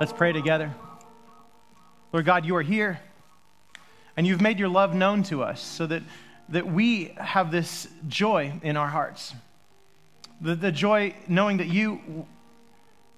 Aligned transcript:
Let's 0.00 0.12
pray 0.12 0.32
together. 0.32 0.74
Lord 2.12 2.26
God, 2.26 2.44
you 2.44 2.56
are 2.56 2.62
here, 2.62 2.98
and 4.16 4.26
you've 4.26 4.40
made 4.40 4.58
your 4.58 4.68
love 4.68 4.92
known 4.92 5.22
to 5.24 5.44
us 5.44 5.60
so 5.60 5.86
that, 5.86 6.02
that 6.48 6.66
we 6.66 7.14
have 7.16 7.52
this 7.52 7.86
joy 8.08 8.52
in 8.64 8.76
our 8.76 8.88
hearts. 8.88 9.34
The, 10.40 10.56
the 10.56 10.72
joy 10.72 11.14
knowing 11.28 11.58
that 11.58 11.68
you, 11.68 12.26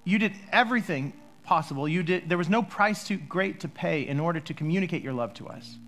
you 0.04 0.18
did 0.18 0.32
everything 0.52 1.14
possible. 1.44 1.88
You 1.88 2.02
did, 2.02 2.28
there 2.28 2.36
was 2.36 2.50
no 2.50 2.62
price 2.62 3.04
too 3.04 3.16
great 3.16 3.60
to 3.60 3.68
pay 3.68 4.06
in 4.06 4.20
order 4.20 4.40
to 4.40 4.52
communicate 4.52 5.02
your 5.02 5.14
love 5.14 5.32
to 5.34 5.48
us. 5.48 5.78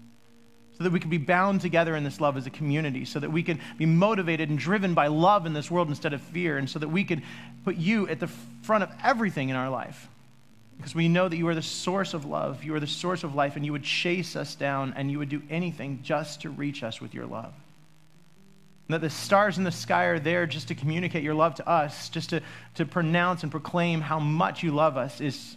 So 0.79 0.85
that 0.85 0.91
we 0.91 1.01
can 1.01 1.11
be 1.11 1.19
bound 1.19 1.61
together 1.61 1.97
in 1.97 2.05
this 2.05 2.19
love 2.19 2.39
as 2.39 2.47
a 2.47 2.51
community, 2.51 3.05
so 3.05 3.21
that 3.21 3.31
we 3.31 3.43
can 3.43 3.61
be 3.77 3.85
motivated 3.85 4.49
and 4.49 4.59
driven 4.59 4.95
by 4.95 5.09
love 5.09 5.45
in 5.45 5.53
this 5.53 5.71
world 5.71 5.89
instead 5.89 6.15
of 6.15 6.23
fear, 6.23 6.57
and 6.57 6.69
so 6.69 6.79
that 6.79 6.89
we 6.89 7.05
can 7.05 7.23
put 7.63 7.77
you 7.77 8.09
at 8.09 8.21
the 8.21 8.29
front 8.63 8.83
of 8.83 8.91
everything 9.05 9.51
in 9.51 9.57
our 9.57 9.69
life. 9.69 10.09
Because 10.79 10.95
we 10.95 11.09
know 11.09 11.29
that 11.29 11.37
you 11.37 11.47
are 11.49 11.55
the 11.55 11.63
source 11.63 12.15
of 12.15 12.25
love, 12.25 12.65
you 12.65 12.75
are 12.75 12.81
the 12.81 12.87
source 12.87 13.25
of 13.25 13.35
life, 13.35 13.57
and 13.57 13.67
you 13.67 13.73
would 13.73 13.83
chase 13.83 14.37
us 14.37 14.55
down 14.55 14.95
and 14.97 15.11
you 15.11 15.19
would 15.19 15.29
do 15.29 15.43
anything 15.51 16.01
just 16.03 16.43
to 16.43 16.51
reach 16.51 16.83
us 16.83 17.01
with 17.01 17.13
your 17.13 17.27
love. 17.27 17.53
That 18.89 19.03
the 19.03 19.11
stars 19.11 19.59
in 19.59 19.65
the 19.65 19.73
sky 19.73 20.05
are 20.05 20.19
there 20.19 20.47
just 20.47 20.69
to 20.69 20.75
communicate 20.75 21.23
your 21.23 21.35
love 21.35 21.57
to 21.57 21.69
us, 21.69 22.09
just 22.09 22.31
to, 22.31 22.41
to 22.77 22.87
pronounce 22.87 23.43
and 23.43 23.53
proclaim 23.53 24.01
how 24.01 24.19
much 24.19 24.63
you 24.63 24.71
love 24.71 24.97
us 24.97 25.21
is, 25.21 25.57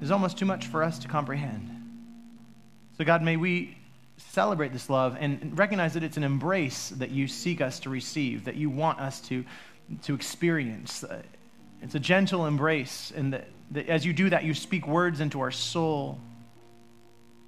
is 0.00 0.12
almost 0.12 0.38
too 0.38 0.44
much 0.44 0.66
for 0.66 0.84
us 0.84 0.98
to 1.00 1.08
comprehend. 1.08 1.70
So, 2.96 3.04
God, 3.04 3.22
may 3.22 3.36
we 3.36 3.76
celebrate 4.18 4.72
this 4.72 4.90
love 4.90 5.16
and 5.18 5.58
recognize 5.58 5.94
that 5.94 6.02
it's 6.02 6.16
an 6.16 6.24
embrace 6.24 6.90
that 6.90 7.10
you 7.10 7.26
seek 7.26 7.60
us 7.60 7.80
to 7.80 7.90
receive, 7.90 8.44
that 8.44 8.56
you 8.56 8.70
want 8.70 9.00
us 9.00 9.20
to, 9.22 9.44
to 10.02 10.14
experience. 10.14 11.02
Uh, 11.02 11.22
It's 11.82 11.94
a 11.94 12.00
gentle 12.00 12.46
embrace, 12.46 13.12
and 13.14 13.42
as 13.88 14.04
you 14.04 14.12
do 14.12 14.30
that, 14.30 14.44
you 14.44 14.54
speak 14.54 14.86
words 14.86 15.20
into 15.20 15.40
our 15.40 15.50
soul 15.50 16.18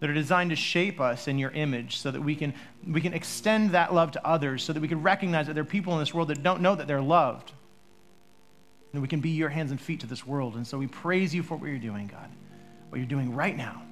that 0.01 0.09
are 0.09 0.15
designed 0.15 0.51
to 0.51 0.56
shape 0.56 1.00
us 1.00 1.28
in 1.28 1.39
your 1.39 1.50
image 1.50 1.98
so 1.98 2.11
that 2.11 2.20
we 2.20 2.34
can, 2.34 2.55
we 2.86 3.01
can 3.01 3.12
extend 3.12 3.70
that 3.73 3.92
love 3.92 4.12
to 4.12 4.27
others, 4.27 4.62
so 4.62 4.73
that 4.73 4.81
we 4.81 4.89
can 4.89 5.03
recognize 5.03 5.47
that 5.47 5.53
there 5.53 5.62
are 5.62 5.67
people 5.67 5.92
in 5.92 5.98
this 6.01 6.14
world 6.14 6.28
that 6.28 6.42
don't 6.42 6.62
know 6.62 6.75
that 6.75 6.86
they're 6.86 7.03
loved. 7.03 7.53
And 8.92 9.03
we 9.03 9.08
can 9.08 9.20
be 9.20 9.31
your 9.31 9.51
hands 9.51 9.70
and 9.70 9.81
feet 9.81 10.01
to 10.01 10.06
this 10.06 10.27
world. 10.27 10.56
And 10.56 10.67
so 10.67 10.78
we 10.78 10.86
praise 10.86 11.34
you 11.34 11.42
for 11.42 11.56
what 11.56 11.69
you're 11.69 11.78
doing, 11.78 12.06
God, 12.08 12.28
what 12.89 12.98
you're 12.98 13.06
doing 13.06 13.34
right 13.34 13.56
now. 13.56 13.83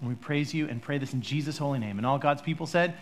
And 0.00 0.08
we 0.08 0.14
praise 0.14 0.54
you 0.54 0.68
and 0.68 0.80
pray 0.80 0.98
this 0.98 1.12
in 1.12 1.20
Jesus' 1.20 1.58
holy 1.58 1.78
name. 1.78 1.98
And 1.98 2.06
all 2.06 2.18
God's 2.18 2.40
people 2.40 2.66
said, 2.66 2.94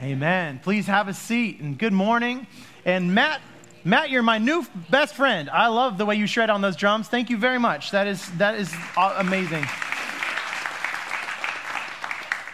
Amen. 0.00 0.60
Please 0.62 0.86
have 0.86 1.08
a 1.08 1.14
seat 1.14 1.60
and 1.60 1.78
good 1.78 1.92
morning. 1.92 2.46
And 2.84 3.14
Matt 3.14 3.40
Matt, 3.86 4.08
you're 4.08 4.22
my 4.22 4.38
new 4.38 4.64
best 4.88 5.14
friend. 5.14 5.50
I 5.50 5.66
love 5.66 5.98
the 5.98 6.06
way 6.06 6.14
you 6.14 6.26
shred 6.26 6.48
on 6.48 6.62
those 6.62 6.74
drums. 6.74 7.06
Thank 7.06 7.28
you 7.28 7.36
very 7.36 7.58
much. 7.58 7.90
That 7.90 8.06
is, 8.06 8.26
that 8.38 8.54
is 8.54 8.74
amazing. 8.96 9.66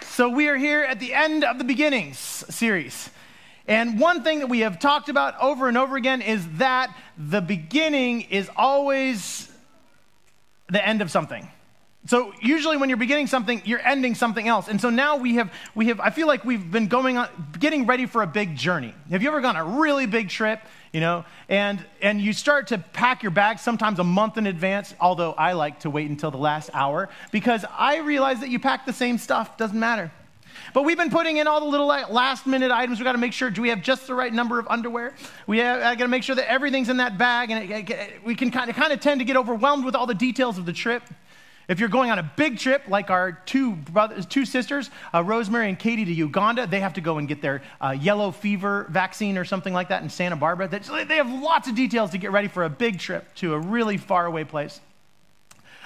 So, 0.06 0.28
we 0.28 0.48
are 0.48 0.56
here 0.56 0.82
at 0.82 0.98
the 0.98 1.14
end 1.14 1.44
of 1.44 1.58
the 1.58 1.64
beginnings 1.64 2.18
series. 2.18 3.10
And 3.68 4.00
one 4.00 4.24
thing 4.24 4.40
that 4.40 4.48
we 4.48 4.60
have 4.60 4.80
talked 4.80 5.08
about 5.08 5.40
over 5.40 5.68
and 5.68 5.78
over 5.78 5.96
again 5.96 6.20
is 6.20 6.44
that 6.54 6.92
the 7.16 7.40
beginning 7.40 8.22
is 8.22 8.50
always 8.56 9.48
the 10.68 10.84
end 10.84 11.00
of 11.00 11.12
something. 11.12 11.48
So 12.06 12.32
usually 12.40 12.78
when 12.78 12.88
you're 12.88 12.98
beginning 12.98 13.26
something, 13.26 13.60
you're 13.64 13.86
ending 13.86 14.14
something 14.14 14.48
else. 14.48 14.68
And 14.68 14.80
so 14.80 14.88
now 14.88 15.18
we 15.18 15.34
have, 15.34 15.52
we 15.74 15.88
have, 15.88 16.00
I 16.00 16.10
feel 16.10 16.26
like 16.26 16.44
we've 16.44 16.70
been 16.70 16.88
going 16.88 17.18
on, 17.18 17.28
getting 17.58 17.86
ready 17.86 18.06
for 18.06 18.22
a 18.22 18.26
big 18.26 18.56
journey. 18.56 18.94
Have 19.10 19.22
you 19.22 19.28
ever 19.28 19.40
gone 19.42 19.56
a 19.56 19.64
really 19.64 20.06
big 20.06 20.30
trip, 20.30 20.60
you 20.92 21.00
know, 21.00 21.24
and, 21.48 21.84
and 22.02 22.20
you 22.20 22.32
start 22.32 22.68
to 22.68 22.78
pack 22.78 23.22
your 23.22 23.30
bags 23.30 23.62
sometimes 23.62 23.98
a 23.98 24.04
month 24.04 24.38
in 24.38 24.46
advance, 24.46 24.94
although 25.00 25.32
I 25.32 25.52
like 25.52 25.80
to 25.80 25.90
wait 25.90 26.10
until 26.10 26.30
the 26.30 26.38
last 26.38 26.70
hour 26.74 27.08
because 27.30 27.64
I 27.78 27.98
realize 27.98 28.40
that 28.40 28.48
you 28.48 28.58
pack 28.58 28.86
the 28.86 28.92
same 28.92 29.18
stuff, 29.18 29.56
doesn't 29.56 29.78
matter. 29.78 30.10
But 30.74 30.84
we've 30.84 30.96
been 30.96 31.10
putting 31.10 31.36
in 31.36 31.46
all 31.46 31.60
the 31.60 31.66
little 31.66 31.86
last 31.86 32.46
minute 32.46 32.70
items. 32.70 32.98
We've 32.98 33.04
got 33.04 33.12
to 33.12 33.18
make 33.18 33.32
sure, 33.32 33.50
do 33.50 33.62
we 33.62 33.68
have 33.68 33.82
just 33.82 34.06
the 34.06 34.14
right 34.14 34.32
number 34.32 34.58
of 34.58 34.66
underwear? 34.68 35.14
We 35.46 35.58
have 35.58 35.80
got 35.80 36.04
to 36.04 36.08
make 36.08 36.22
sure 36.22 36.36
that 36.36 36.50
everything's 36.50 36.88
in 36.88 36.98
that 36.98 37.18
bag. 37.18 37.50
And 37.50 37.70
it, 37.70 37.90
it, 37.90 38.24
we 38.24 38.34
can 38.34 38.50
kind 38.50 38.68
of, 38.68 38.76
kind 38.76 38.92
of 38.92 39.00
tend 39.00 39.20
to 39.20 39.24
get 39.24 39.36
overwhelmed 39.36 39.84
with 39.84 39.94
all 39.94 40.06
the 40.06 40.14
details 40.14 40.58
of 40.58 40.66
the 40.66 40.72
trip. 40.72 41.02
If 41.70 41.78
you're 41.78 41.88
going 41.88 42.10
on 42.10 42.18
a 42.18 42.28
big 42.34 42.58
trip, 42.58 42.88
like 42.88 43.10
our 43.10 43.30
two 43.30 43.76
brothers, 43.76 44.26
two 44.26 44.44
sisters, 44.44 44.90
uh, 45.14 45.22
Rosemary 45.22 45.68
and 45.68 45.78
Katie, 45.78 46.04
to 46.04 46.12
Uganda, 46.12 46.66
they 46.66 46.80
have 46.80 46.94
to 46.94 47.00
go 47.00 47.18
and 47.18 47.28
get 47.28 47.40
their 47.40 47.62
uh, 47.80 47.90
yellow 47.90 48.32
fever 48.32 48.88
vaccine 48.90 49.38
or 49.38 49.44
something 49.44 49.72
like 49.72 49.90
that 49.90 50.02
in 50.02 50.10
Santa 50.10 50.34
Barbara. 50.34 50.66
They 50.66 51.14
have 51.14 51.30
lots 51.30 51.68
of 51.68 51.76
details 51.76 52.10
to 52.10 52.18
get 52.18 52.32
ready 52.32 52.48
for 52.48 52.64
a 52.64 52.68
big 52.68 52.98
trip 52.98 53.32
to 53.36 53.54
a 53.54 53.58
really 53.60 53.98
far 53.98 54.26
away 54.26 54.42
place. 54.42 54.80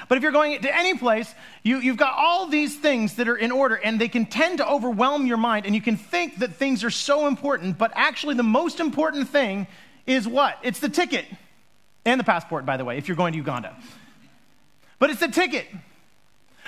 But 0.08 0.16
if 0.16 0.22
you're 0.22 0.32
going 0.32 0.58
to 0.62 0.74
any 0.74 0.96
place, 0.96 1.30
you, 1.62 1.80
have 1.80 1.98
got 1.98 2.14
all 2.16 2.46
these 2.46 2.74
things 2.78 3.16
that 3.16 3.28
are 3.28 3.36
in 3.36 3.52
order, 3.52 3.74
and 3.74 4.00
they 4.00 4.08
can 4.08 4.24
tend 4.24 4.58
to 4.58 4.66
overwhelm 4.66 5.26
your 5.26 5.36
mind, 5.36 5.66
and 5.66 5.74
you 5.74 5.82
can 5.82 5.98
think 5.98 6.38
that 6.38 6.54
things 6.54 6.82
are 6.82 6.90
so 6.90 7.26
important, 7.26 7.76
but 7.76 7.92
actually, 7.94 8.36
the 8.36 8.42
most 8.42 8.80
important 8.80 9.28
thing 9.28 9.66
is 10.06 10.26
what? 10.26 10.58
It's 10.62 10.80
the 10.80 10.88
ticket 10.88 11.26
and 12.06 12.18
the 12.18 12.24
passport, 12.24 12.64
by 12.64 12.78
the 12.78 12.86
way, 12.86 12.96
if 12.96 13.06
you're 13.06 13.18
going 13.18 13.32
to 13.32 13.38
Uganda 13.38 13.76
but 14.98 15.10
it's 15.10 15.22
a 15.22 15.28
ticket. 15.28 15.66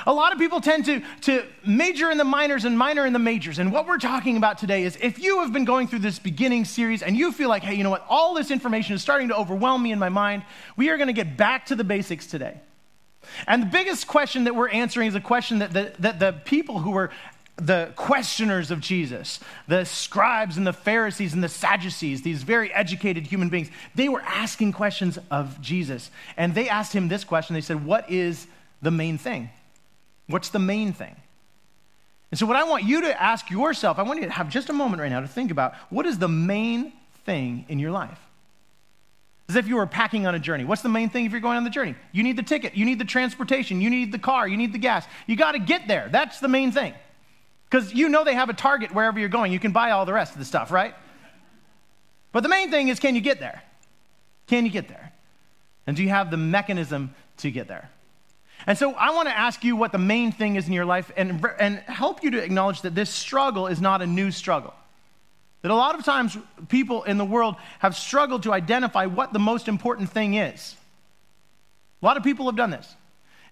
A 0.07 0.13
lot 0.13 0.33
of 0.33 0.39
people 0.39 0.61
tend 0.61 0.85
to, 0.87 1.03
to 1.23 1.47
major 1.67 2.11
in 2.11 2.19
the 2.19 2.25
minors 2.25 2.65
and 2.65 2.77
minor 2.77 3.07
in 3.07 3.13
the 3.13 3.19
majors. 3.19 3.59
And 3.59 3.73
what 3.73 3.87
we're 3.87 3.99
talking 3.99 4.37
about 4.37 4.59
today 4.59 4.83
is 4.85 4.99
if 5.01 5.19
you 5.19 5.41
have 5.41 5.53
been 5.53 5.65
going 5.65 5.89
through 5.89 6.01
this 6.01 6.19
beginning 6.19 6.67
series 6.67 7.03
and 7.03 7.17
you 7.17 7.33
feel 7.33 7.49
like, 7.49 7.63
hey, 7.63 7.75
you 7.75 7.83
know 7.83 7.91
what, 7.91 8.05
all 8.09 8.35
this 8.35 8.51
information 8.51 8.95
is 8.95 9.01
starting 9.01 9.29
to 9.29 9.37
overwhelm 9.37 9.83
me 9.83 9.93
in 9.93 9.99
my 9.99 10.11
mind, 10.11 10.43
we 10.77 10.91
are 10.91 10.99
going 10.99 11.07
to 11.07 11.15
get 11.15 11.37
back 11.37 11.67
to 11.67 11.75
the 11.75 11.85
basics 11.85 12.27
today. 12.27 12.61
And 13.47 13.63
the 13.63 13.67
biggest 13.67 14.07
question 14.07 14.45
that 14.45 14.55
we're 14.55 14.69
answering 14.69 15.09
is 15.09 15.15
a 15.15 15.21
question 15.21 15.59
that 15.59 15.73
the, 15.73 15.93
that 15.99 16.21
the 16.21 16.33
people 16.45 16.79
who 16.79 16.91
were 16.91 17.11
the 17.57 17.93
questioners 17.97 18.71
of 18.71 18.81
Jesus, 18.81 19.41
the 19.67 19.85
scribes 19.85 20.59
and 20.59 20.67
the 20.67 20.75
Pharisees 20.75 21.33
and 21.33 21.43
the 21.43 21.49
Sadducees, 21.49 22.21
these 22.23 22.43
very 22.43 22.73
educated 22.73 23.27
human 23.27 23.49
beings, 23.49 23.71
they 23.95 24.09
were 24.09 24.21
asking 24.21 24.73
questions 24.73 25.19
of 25.31 25.61
Jesus. 25.63 26.11
And 26.37 26.55
they 26.55 26.69
asked 26.69 26.93
him 26.93 27.09
this 27.09 27.25
question. 27.25 27.55
They 27.55 27.63
said, 27.63 27.85
What 27.85 28.11
is 28.11 28.47
the 28.83 28.91
main 28.91 29.17
thing? 29.17 29.49
What's 30.27 30.51
the 30.51 30.59
main 30.59 30.93
thing? 30.93 31.17
And 32.31 32.39
so, 32.39 32.45
what 32.45 32.57
I 32.57 32.65
want 32.65 32.85
you 32.85 33.03
to 33.03 33.23
ask 33.23 33.51
yourself, 33.51 33.99
I 33.99 34.03
want 34.03 34.21
you 34.21 34.27
to 34.27 34.33
have 34.33 34.51
just 34.51 34.69
a 34.69 34.75
moment 34.75 35.01
right 35.01 35.11
now 35.11 35.21
to 35.21 35.29
think 35.29 35.51
about 35.51 35.75
what 35.89 36.05
is 36.05 36.19
the 36.19 36.29
main 36.29 36.93
thing 37.25 37.65
in 37.69 37.79
your 37.79 37.91
life? 37.91 38.19
As 39.49 39.57
if 39.57 39.69
you 39.69 39.77
were 39.77 39.87
packing 39.87 40.27
on 40.27 40.35
a 40.35 40.41
journey. 40.41 40.65
What's 40.65 40.83
the 40.83 40.89
main 40.89 41.09
thing 41.09 41.25
if 41.25 41.33
you're 41.33 41.41
going 41.41 41.57
on 41.57 41.65
the 41.65 41.71
journey? 41.71 41.95
You 42.13 42.23
need 42.25 42.37
the 42.37 42.43
ticket, 42.43 42.77
you 42.77 42.85
need 42.85 42.99
the 42.99 43.05
transportation, 43.05 43.81
you 43.81 43.89
need 43.89 44.13
the 44.13 44.19
car, 44.19 44.47
you 44.47 44.57
need 44.57 44.73
the 44.73 44.79
gas. 44.79 45.07
You 45.27 45.37
got 45.37 45.53
to 45.53 45.61
get 45.61 45.89
there. 45.89 46.09
That's 46.11 46.41
the 46.41 46.49
main 46.49 46.73
thing. 46.73 46.93
Because 47.69 47.93
you 47.93 48.09
know 48.09 48.25
they 48.25 48.35
have 48.35 48.49
a 48.49 48.55
target 48.55 48.95
wherever 48.95 49.19
you're 49.19 49.29
going. 49.29 49.53
You 49.53 49.59
can 49.59 49.73
buy 49.73 49.91
all 49.91 50.07
the 50.07 50.13
rest 50.13 50.33
of 50.33 50.39
the 50.39 50.45
stuff, 50.45 50.71
right? 50.71 50.95
But 52.33 52.43
the 52.43 52.49
main 52.49 52.71
thing 52.71 52.89
is 52.89 53.01
can 53.01 53.15
you 53.15 53.21
get 53.21 53.41
there? 53.41 53.63
Can 54.47 54.65
you 54.65 54.71
get 54.71 54.89
there? 54.89 55.13
And 55.87 55.97
do 55.97 56.03
you 56.03 56.09
have 56.11 56.31
the 56.31 56.37
mechanism 56.37 57.15
to 57.39 57.51
get 57.51 57.69
there? 57.69 57.91
And 58.67 58.77
so 58.77 58.95
I 58.95 59.11
want 59.11 59.29
to 59.29 59.37
ask 59.37 59.63
you 59.65 59.77
what 59.77 59.93
the 59.93 59.99
main 59.99 60.33
thing 60.33 60.57
is 60.57 60.67
in 60.67 60.73
your 60.73 60.85
life 60.85 61.13
and, 61.17 61.45
and 61.59 61.79
help 61.81 62.23
you 62.23 62.31
to 62.33 62.43
acknowledge 62.43 62.83
that 62.83 62.95
this 62.95 63.11
struggle 63.11 63.67
is 63.67 63.81
not 63.81 64.03
a 64.03 64.07
new 64.07 64.31
struggle. 64.31 64.75
That 65.63 65.71
a 65.71 65.75
lot 65.75 65.99
of 65.99 66.05
times 66.05 66.37
people 66.69 67.03
in 67.05 67.19
the 67.19 67.25
world 67.25 67.57
have 67.81 67.97
struggled 67.97 68.45
to 68.45 68.53
identify 68.53 69.07
what 69.07 69.33
the 69.33 69.39
most 69.39 69.69
important 69.69 70.11
thing 70.11 70.35
is. 70.35 70.75
A 72.03 72.05
lot 72.05 72.17
of 72.17 72.23
people 72.23 72.47
have 72.47 72.57
done 72.57 72.71
this. 72.71 72.95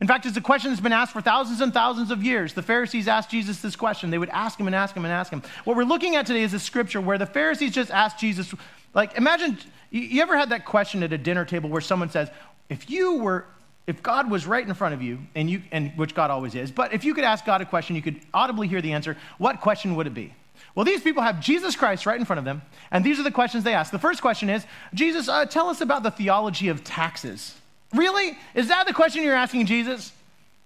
In 0.00 0.08
fact, 0.08 0.26
it's 0.26 0.36
a 0.36 0.40
question 0.40 0.70
that's 0.70 0.80
been 0.80 0.92
asked 0.92 1.12
for 1.12 1.20
thousands 1.20 1.60
and 1.60 1.72
thousands 1.72 2.10
of 2.10 2.22
years. 2.22 2.52
The 2.52 2.62
Pharisees 2.62 3.06
asked 3.06 3.30
Jesus 3.30 3.60
this 3.60 3.76
question. 3.76 4.10
They 4.10 4.18
would 4.18 4.28
ask 4.30 4.58
him 4.58 4.66
and 4.66 4.74
ask 4.74 4.94
him 4.94 5.04
and 5.04 5.12
ask 5.12 5.32
him. 5.32 5.42
What 5.64 5.76
we're 5.76 5.84
looking 5.84 6.16
at 6.16 6.26
today 6.26 6.42
is 6.42 6.52
a 6.52 6.58
scripture 6.58 7.00
where 7.00 7.16
the 7.16 7.26
Pharisees 7.26 7.72
just 7.72 7.90
asked 7.90 8.18
Jesus, 8.18 8.52
like, 8.92 9.16
imagine, 9.16 9.56
you 9.90 10.20
ever 10.20 10.36
had 10.36 10.50
that 10.50 10.64
question 10.64 11.02
at 11.02 11.12
a 11.12 11.18
dinner 11.18 11.44
table 11.44 11.70
where 11.70 11.80
someone 11.80 12.10
says, 12.10 12.28
if 12.68 12.90
you 12.90 13.18
were, 13.18 13.46
if 13.86 14.02
God 14.02 14.30
was 14.30 14.46
right 14.46 14.66
in 14.66 14.74
front 14.74 14.94
of 14.94 15.02
you, 15.02 15.18
and 15.34 15.48
you, 15.48 15.62
and 15.70 15.92
which 15.96 16.14
God 16.14 16.30
always 16.30 16.54
is, 16.54 16.70
but 16.70 16.92
if 16.92 17.04
you 17.04 17.14
could 17.14 17.24
ask 17.24 17.44
God 17.44 17.60
a 17.60 17.66
question, 17.66 17.94
you 17.94 18.02
could 18.02 18.20
audibly 18.32 18.66
hear 18.66 18.82
the 18.82 18.92
answer, 18.92 19.16
what 19.38 19.60
question 19.60 19.94
would 19.94 20.06
it 20.06 20.14
be? 20.14 20.34
Well, 20.74 20.84
these 20.84 21.02
people 21.02 21.22
have 21.22 21.40
Jesus 21.40 21.76
Christ 21.76 22.04
right 22.04 22.18
in 22.18 22.24
front 22.24 22.38
of 22.38 22.44
them, 22.44 22.62
and 22.90 23.04
these 23.04 23.20
are 23.20 23.22
the 23.22 23.30
questions 23.30 23.62
they 23.62 23.74
ask. 23.74 23.92
The 23.92 23.98
first 23.98 24.20
question 24.20 24.50
is, 24.50 24.66
Jesus, 24.92 25.28
uh, 25.28 25.46
tell 25.46 25.68
us 25.68 25.80
about 25.80 26.02
the 26.02 26.10
theology 26.10 26.68
of 26.68 26.82
taxes. 26.82 27.54
Really? 27.94 28.36
Is 28.54 28.68
that 28.68 28.86
the 28.86 28.92
question 28.92 29.22
you're 29.22 29.34
asking 29.34 29.66
Jesus? 29.66 30.12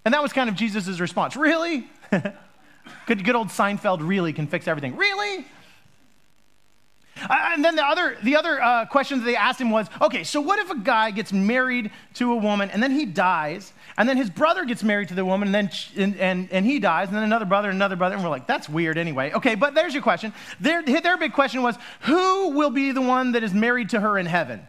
And 0.04 0.14
that 0.14 0.22
was 0.22 0.32
kind 0.32 0.48
of 0.48 0.56
Jesus' 0.56 1.00
response. 1.00 1.36
Really? 1.36 1.86
good, 3.06 3.25
good 3.25 3.34
old 3.34 3.48
Seinfeld 3.48 4.06
really 4.06 4.32
can 4.32 4.46
fix 4.46 4.66
everything. 4.66 4.96
Really? 4.96 5.44
Uh, 7.20 7.50
and 7.52 7.64
then 7.64 7.76
the 7.76 7.84
other, 7.84 8.16
the 8.22 8.36
other 8.36 8.62
uh, 8.62 8.86
question 8.86 9.19
that 9.19 9.25
they 9.25 9.36
asked 9.36 9.60
him 9.60 9.70
was 9.70 9.88
okay, 10.00 10.22
so 10.25 10.40
what 10.40 10.58
if 10.58 10.70
a 10.70 10.78
guy 10.78 11.10
gets 11.10 11.32
married 11.32 11.90
to 12.14 12.32
a 12.32 12.36
woman 12.36 12.70
and 12.70 12.82
then 12.82 12.92
he 12.92 13.04
dies, 13.04 13.72
and 13.96 14.08
then 14.08 14.16
his 14.16 14.30
brother 14.30 14.64
gets 14.64 14.82
married 14.82 15.08
to 15.08 15.14
the 15.14 15.25
woman 15.25 15.48
and 15.48 15.54
then 15.54 15.70
and, 15.96 16.16
and, 16.16 16.48
and 16.52 16.64
he 16.64 16.78
dies, 16.78 17.08
and 17.08 17.16
then 17.16 17.25
another 17.25 17.44
brother, 17.44 17.70
another 17.70 17.96
brother, 17.96 18.14
and 18.14 18.22
we're 18.22 18.30
like, 18.30 18.46
that's 18.46 18.69
weird 18.69 18.98
anyway. 18.98 19.32
Okay, 19.32 19.54
but 19.54 19.75
there's 19.75 19.94
your 19.94 20.02
question. 20.02 20.32
Their, 20.60 20.82
their 20.82 21.16
big 21.16 21.32
question 21.32 21.62
was 21.62 21.76
who 22.02 22.50
will 22.50 22.70
be 22.70 22.92
the 22.92 23.02
one 23.02 23.32
that 23.32 23.42
is 23.42 23.52
married 23.52 23.90
to 23.90 24.00
her 24.00 24.19
in 24.19 24.26
heaven? 24.26 24.66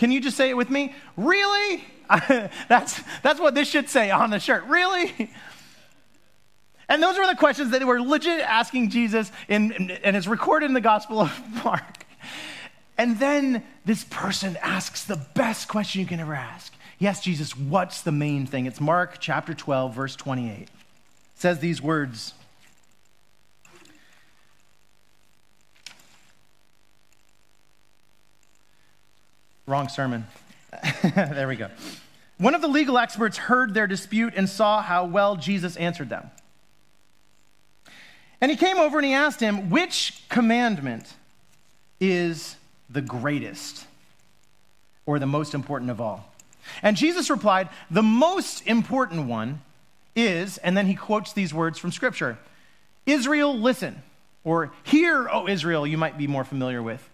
Can 0.00 0.10
you 0.10 0.18
just 0.18 0.34
say 0.34 0.48
it 0.48 0.56
with 0.56 0.70
me? 0.70 0.94
Really? 1.18 1.84
that's, 2.68 3.02
that's 3.22 3.38
what 3.38 3.54
this 3.54 3.68
should 3.68 3.90
say 3.90 4.10
on 4.10 4.30
the 4.30 4.40
shirt. 4.40 4.64
Really? 4.64 5.30
And 6.88 7.02
those 7.02 7.18
were 7.18 7.26
the 7.26 7.36
questions 7.36 7.70
that 7.72 7.80
they 7.80 7.84
were 7.84 8.00
legit 8.00 8.40
asking 8.40 8.88
Jesus, 8.88 9.30
in, 9.46 9.90
and 10.02 10.16
it's 10.16 10.26
recorded 10.26 10.64
in 10.64 10.72
the 10.72 10.80
Gospel 10.80 11.20
of 11.20 11.38
Mark. 11.64 12.06
And 12.96 13.18
then 13.18 13.62
this 13.84 14.04
person 14.04 14.56
asks 14.62 15.04
the 15.04 15.20
best 15.34 15.68
question 15.68 16.00
you 16.00 16.06
can 16.06 16.18
ever 16.18 16.34
ask. 16.34 16.72
Yes, 16.98 17.22
Jesus, 17.22 17.54
what's 17.54 18.00
the 18.00 18.10
main 18.10 18.46
thing? 18.46 18.64
It's 18.64 18.80
Mark 18.80 19.18
chapter 19.20 19.52
12, 19.52 19.94
verse 19.94 20.16
28. 20.16 20.62
It 20.62 20.70
says 21.34 21.58
these 21.58 21.82
words. 21.82 22.32
Wrong 29.70 29.88
sermon. 29.88 30.26
there 31.14 31.46
we 31.46 31.54
go. 31.54 31.68
One 32.38 32.56
of 32.56 32.60
the 32.60 32.66
legal 32.66 32.98
experts 32.98 33.36
heard 33.36 33.72
their 33.72 33.86
dispute 33.86 34.34
and 34.36 34.48
saw 34.48 34.82
how 34.82 35.04
well 35.04 35.36
Jesus 35.36 35.76
answered 35.76 36.08
them. 36.08 36.28
And 38.40 38.50
he 38.50 38.56
came 38.56 38.78
over 38.78 38.98
and 38.98 39.06
he 39.06 39.14
asked 39.14 39.38
him, 39.38 39.70
Which 39.70 40.24
commandment 40.28 41.14
is 42.00 42.56
the 42.88 43.00
greatest 43.00 43.86
or 45.06 45.20
the 45.20 45.26
most 45.26 45.54
important 45.54 45.92
of 45.92 46.00
all? 46.00 46.32
And 46.82 46.96
Jesus 46.96 47.30
replied, 47.30 47.68
The 47.92 48.02
most 48.02 48.66
important 48.66 49.28
one 49.28 49.62
is, 50.16 50.58
and 50.58 50.76
then 50.76 50.86
he 50.86 50.96
quotes 50.96 51.32
these 51.32 51.54
words 51.54 51.78
from 51.78 51.92
Scripture 51.92 52.38
Israel, 53.06 53.56
listen. 53.56 54.02
Or, 54.42 54.72
Hear, 54.82 55.28
O 55.28 55.46
Israel, 55.46 55.86
you 55.86 55.96
might 55.96 56.18
be 56.18 56.26
more 56.26 56.42
familiar 56.44 56.82
with. 56.82 57.08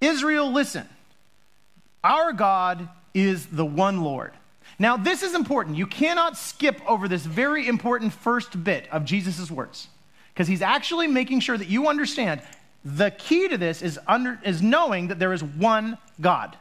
Israel, 0.00 0.52
listen. 0.52 0.88
Our 2.02 2.32
God 2.32 2.88
is 3.14 3.46
the 3.46 3.64
one 3.64 4.02
Lord. 4.02 4.32
Now, 4.78 4.96
this 4.96 5.22
is 5.22 5.34
important. 5.34 5.76
You 5.76 5.86
cannot 5.86 6.36
skip 6.36 6.80
over 6.88 7.08
this 7.08 7.24
very 7.24 7.66
important 7.66 8.12
first 8.12 8.62
bit 8.62 8.86
of 8.92 9.04
Jesus' 9.04 9.50
words 9.50 9.88
because 10.32 10.46
he's 10.46 10.62
actually 10.62 11.08
making 11.08 11.40
sure 11.40 11.58
that 11.58 11.68
you 11.68 11.88
understand 11.88 12.42
the 12.84 13.10
key 13.10 13.48
to 13.48 13.58
this 13.58 13.82
is, 13.82 13.98
under, 14.06 14.38
is 14.44 14.62
knowing 14.62 15.08
that 15.08 15.18
there 15.18 15.32
is 15.32 15.42
one 15.42 15.98
God, 16.20 16.56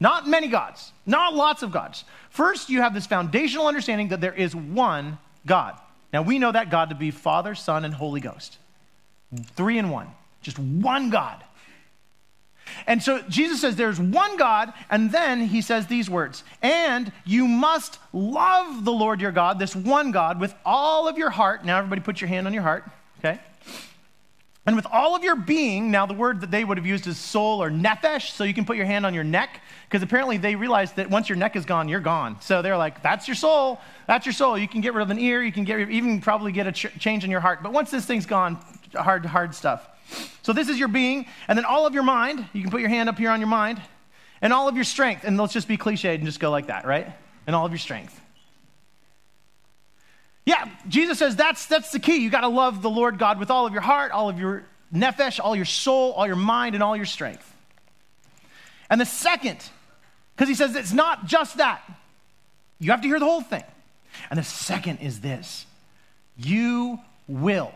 not 0.00 0.26
many 0.26 0.48
gods, 0.48 0.92
not 1.06 1.34
lots 1.34 1.62
of 1.62 1.70
gods. 1.70 2.04
First, 2.30 2.68
you 2.68 2.80
have 2.82 2.92
this 2.92 3.06
foundational 3.06 3.68
understanding 3.68 4.08
that 4.08 4.20
there 4.20 4.34
is 4.34 4.54
one 4.54 5.18
God. 5.46 5.78
Now, 6.12 6.22
we 6.22 6.40
know 6.40 6.50
that 6.50 6.70
God 6.70 6.88
to 6.88 6.96
be 6.96 7.12
Father, 7.12 7.54
Son, 7.54 7.84
and 7.84 7.94
Holy 7.94 8.20
Ghost. 8.20 8.58
Three 9.54 9.78
in 9.78 9.90
one, 9.90 10.08
just 10.42 10.58
one 10.58 11.10
God. 11.10 11.44
And 12.86 13.02
so 13.02 13.22
Jesus 13.28 13.60
says 13.60 13.76
there's 13.76 14.00
one 14.00 14.36
God, 14.36 14.72
and 14.90 15.10
then 15.12 15.40
he 15.46 15.60
says 15.60 15.86
these 15.86 16.08
words 16.08 16.44
And 16.62 17.12
you 17.24 17.46
must 17.46 17.98
love 18.12 18.84
the 18.84 18.92
Lord 18.92 19.20
your 19.20 19.32
God, 19.32 19.58
this 19.58 19.76
one 19.76 20.10
God, 20.10 20.40
with 20.40 20.54
all 20.64 21.08
of 21.08 21.18
your 21.18 21.30
heart. 21.30 21.64
Now, 21.64 21.78
everybody 21.78 22.00
put 22.00 22.20
your 22.20 22.28
hand 22.28 22.46
on 22.46 22.54
your 22.54 22.62
heart, 22.62 22.84
okay? 23.18 23.40
And 24.66 24.76
with 24.76 24.86
all 24.92 25.16
of 25.16 25.24
your 25.24 25.36
being, 25.36 25.90
now 25.90 26.06
the 26.06 26.14
word 26.14 26.42
that 26.42 26.52
they 26.52 26.64
would 26.64 26.76
have 26.76 26.86
used 26.86 27.06
is 27.08 27.18
soul 27.18 27.60
or 27.60 27.70
nephesh, 27.70 28.30
so 28.30 28.44
you 28.44 28.54
can 28.54 28.64
put 28.64 28.76
your 28.76 28.86
hand 28.86 29.04
on 29.04 29.14
your 29.14 29.24
neck, 29.24 29.62
because 29.88 30.02
apparently 30.02 30.36
they 30.36 30.54
realized 30.54 30.94
that 30.94 31.10
once 31.10 31.28
your 31.28 31.36
neck 31.36 31.56
is 31.56 31.64
gone, 31.64 31.88
you're 31.88 31.98
gone. 31.98 32.40
So 32.40 32.62
they're 32.62 32.76
like, 32.76 33.02
that's 33.02 33.26
your 33.26 33.34
soul, 33.34 33.80
that's 34.06 34.26
your 34.26 34.32
soul. 34.32 34.56
You 34.56 34.68
can 34.68 34.80
get 34.80 34.94
rid 34.94 35.02
of 35.02 35.10
an 35.10 35.18
ear, 35.18 35.42
you 35.42 35.50
can 35.50 35.64
get 35.64 35.90
even 35.90 36.20
probably 36.20 36.52
get 36.52 36.68
a 36.68 36.72
ch- 36.72 36.96
change 37.00 37.24
in 37.24 37.32
your 37.32 37.40
heart. 37.40 37.64
But 37.64 37.72
once 37.72 37.90
this 37.90 38.04
thing's 38.04 38.26
gone, 38.26 38.58
hard, 38.94 39.26
hard 39.26 39.56
stuff. 39.56 39.89
So 40.42 40.52
this 40.52 40.68
is 40.68 40.78
your 40.78 40.88
being, 40.88 41.26
and 41.48 41.56
then 41.56 41.64
all 41.64 41.86
of 41.86 41.94
your 41.94 42.02
mind, 42.02 42.46
you 42.52 42.62
can 42.62 42.70
put 42.70 42.80
your 42.80 42.90
hand 42.90 43.08
up 43.08 43.18
here 43.18 43.30
on 43.30 43.40
your 43.40 43.48
mind, 43.48 43.80
and 44.42 44.52
all 44.52 44.68
of 44.68 44.74
your 44.74 44.84
strength, 44.84 45.24
and 45.24 45.36
let's 45.36 45.52
just 45.52 45.68
be 45.68 45.76
cliched 45.76 46.14
and 46.14 46.24
just 46.24 46.40
go 46.40 46.50
like 46.50 46.68
that, 46.68 46.86
right? 46.86 47.12
And 47.46 47.54
all 47.54 47.66
of 47.66 47.72
your 47.72 47.78
strength. 47.78 48.18
Yeah, 50.46 50.68
Jesus 50.88 51.18
says 51.18 51.36
that's, 51.36 51.66
that's 51.66 51.92
the 51.92 51.98
key. 51.98 52.16
You 52.16 52.30
got 52.30 52.40
to 52.40 52.48
love 52.48 52.82
the 52.82 52.90
Lord 52.90 53.18
God 53.18 53.38
with 53.38 53.50
all 53.50 53.66
of 53.66 53.72
your 53.72 53.82
heart, 53.82 54.12
all 54.12 54.28
of 54.28 54.38
your 54.38 54.64
nephesh, 54.92 55.38
all 55.38 55.54
your 55.54 55.64
soul, 55.64 56.12
all 56.12 56.26
your 56.26 56.36
mind, 56.36 56.74
and 56.74 56.82
all 56.82 56.96
your 56.96 57.06
strength. 57.06 57.46
And 58.88 59.00
the 59.00 59.06
second, 59.06 59.58
because 60.34 60.48
he 60.48 60.54
says 60.54 60.74
it's 60.74 60.92
not 60.92 61.26
just 61.26 61.58
that, 61.58 61.82
you 62.78 62.90
have 62.90 63.02
to 63.02 63.08
hear 63.08 63.18
the 63.18 63.26
whole 63.26 63.42
thing. 63.42 63.62
And 64.30 64.38
the 64.38 64.44
second 64.44 64.98
is 64.98 65.20
this 65.20 65.66
you 66.36 66.98
will 67.28 67.72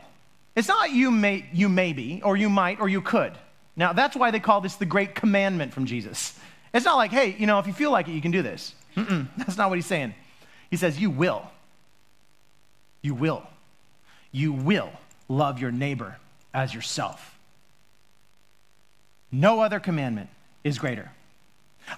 it's 0.56 0.68
not 0.68 0.90
you 0.90 1.10
may, 1.10 1.46
you 1.52 1.68
maybe, 1.68 2.20
or 2.22 2.36
you 2.36 2.48
might, 2.48 2.80
or 2.80 2.88
you 2.88 3.00
could. 3.00 3.32
Now, 3.76 3.92
that's 3.92 4.16
why 4.16 4.30
they 4.30 4.40
call 4.40 4.60
this 4.60 4.76
the 4.76 4.86
great 4.86 5.14
commandment 5.14 5.72
from 5.72 5.86
Jesus. 5.86 6.38
It's 6.72 6.84
not 6.84 6.96
like, 6.96 7.10
hey, 7.10 7.34
you 7.38 7.46
know, 7.46 7.58
if 7.58 7.66
you 7.66 7.72
feel 7.72 7.90
like 7.90 8.08
it, 8.08 8.12
you 8.12 8.20
can 8.20 8.30
do 8.30 8.42
this. 8.42 8.74
Mm-mm, 8.96 9.28
that's 9.36 9.56
not 9.56 9.68
what 9.68 9.76
he's 9.76 9.86
saying. 9.86 10.14
He 10.70 10.76
says, 10.76 10.98
you 10.98 11.10
will. 11.10 11.42
You 13.02 13.14
will. 13.14 13.42
You 14.30 14.52
will 14.52 14.90
love 15.28 15.60
your 15.60 15.72
neighbor 15.72 16.16
as 16.52 16.72
yourself. 16.72 17.36
No 19.30 19.60
other 19.60 19.80
commandment 19.80 20.30
is 20.62 20.78
greater. 20.78 21.10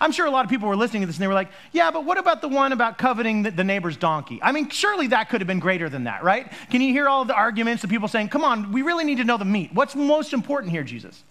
I'm 0.01 0.13
sure 0.13 0.27
a 0.27 0.31
lot 0.31 0.45
of 0.45 0.51
people 0.51 0.69
were 0.69 0.77
listening 0.77 1.03
to 1.03 1.07
this 1.07 1.17
and 1.17 1.23
they 1.23 1.29
were 1.29 1.35
like, 1.35 1.51
yeah, 1.73 1.91
but 1.91 2.05
what 2.05 2.19
about 2.19 2.41
the 2.41 2.49
one 2.49 2.73
about 2.73 2.99
coveting 2.99 3.43
the, 3.43 3.51
the, 3.51 3.65
neighbor's 3.65 3.97
donkey? 3.97 4.41
I 4.43 4.53
mean, 4.53 4.69
surely 4.69 5.09
that 5.09 5.29
could 5.29 5.41
have 5.41 5.49
been 5.49 5.61
greater 5.61 5.89
than 5.89 6.05
that, 6.05 6.23
right? 6.23 6.53
Can 6.71 6.81
you 6.81 6.93
hear 6.93 7.09
all 7.09 7.23
of 7.23 7.29
the 7.29 7.35
arguments 7.35 7.85
of 7.85 7.91
people 7.91 8.09
saying, 8.09 8.29
come 8.29 8.45
on, 8.45 8.73
we 8.73 8.83
really 8.83 9.05
need 9.05 9.19
to 9.19 9.25
know 9.25 9.37
the 9.37 9.45
meat? 9.45 9.73
What's 9.73 9.95
most 9.95 10.33
important 10.33 10.73
here, 10.73 10.83
Jesus? 10.83 11.23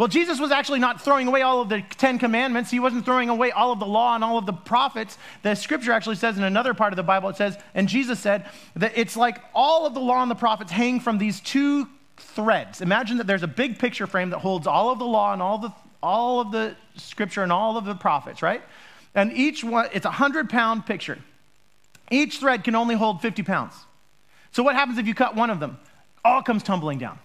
Well, 0.00 0.08
Jesus 0.08 0.40
was 0.40 0.50
actually 0.50 0.78
not 0.78 1.02
throwing 1.02 1.28
away 1.28 1.42
all 1.42 1.60
of 1.60 1.68
the 1.68 1.82
Ten 1.98 2.18
Commandments. 2.18 2.70
He 2.70 2.80
wasn't 2.80 3.04
throwing 3.04 3.28
away 3.28 3.50
all 3.50 3.70
of 3.70 3.80
the 3.80 3.86
law 3.86 4.14
and 4.14 4.24
all 4.24 4.38
of 4.38 4.46
the 4.46 4.54
prophets. 4.54 5.18
The 5.42 5.54
scripture 5.54 5.92
actually 5.92 6.16
says 6.16 6.38
in 6.38 6.44
another 6.44 6.72
part 6.72 6.94
of 6.94 6.96
the 6.96 7.02
Bible, 7.02 7.28
it 7.28 7.36
says, 7.36 7.58
and 7.74 7.86
Jesus 7.86 8.18
said 8.18 8.46
that 8.76 8.96
it's 8.96 9.14
like 9.14 9.42
all 9.54 9.84
of 9.84 9.92
the 9.92 10.00
law 10.00 10.22
and 10.22 10.30
the 10.30 10.34
prophets 10.34 10.72
hang 10.72 11.00
from 11.00 11.18
these 11.18 11.40
two 11.40 11.86
threads. 12.16 12.80
Imagine 12.80 13.18
that 13.18 13.26
there's 13.26 13.42
a 13.42 13.46
big 13.46 13.78
picture 13.78 14.06
frame 14.06 14.30
that 14.30 14.38
holds 14.38 14.66
all 14.66 14.90
of 14.90 14.98
the 14.98 15.04
law 15.04 15.34
and 15.34 15.42
all 15.42 15.58
the 15.58 15.72
all 16.02 16.40
of 16.40 16.52
the 16.52 16.76
scripture 16.96 17.42
and 17.42 17.52
all 17.52 17.76
of 17.76 17.84
the 17.84 17.94
prophets, 17.94 18.42
right? 18.42 18.62
And 19.14 19.32
each 19.32 19.64
one, 19.64 19.88
it's 19.92 20.06
a 20.06 20.10
hundred 20.10 20.50
pound 20.50 20.86
picture. 20.86 21.18
Each 22.10 22.38
thread 22.38 22.64
can 22.64 22.74
only 22.74 22.94
hold 22.94 23.22
50 23.22 23.42
pounds. 23.42 23.74
So 24.52 24.62
what 24.62 24.74
happens 24.74 24.98
if 24.98 25.06
you 25.06 25.14
cut 25.14 25.36
one 25.36 25.50
of 25.50 25.60
them? 25.60 25.78
All 26.24 26.42
comes 26.42 26.62
tumbling 26.62 26.98
down. 26.98 27.18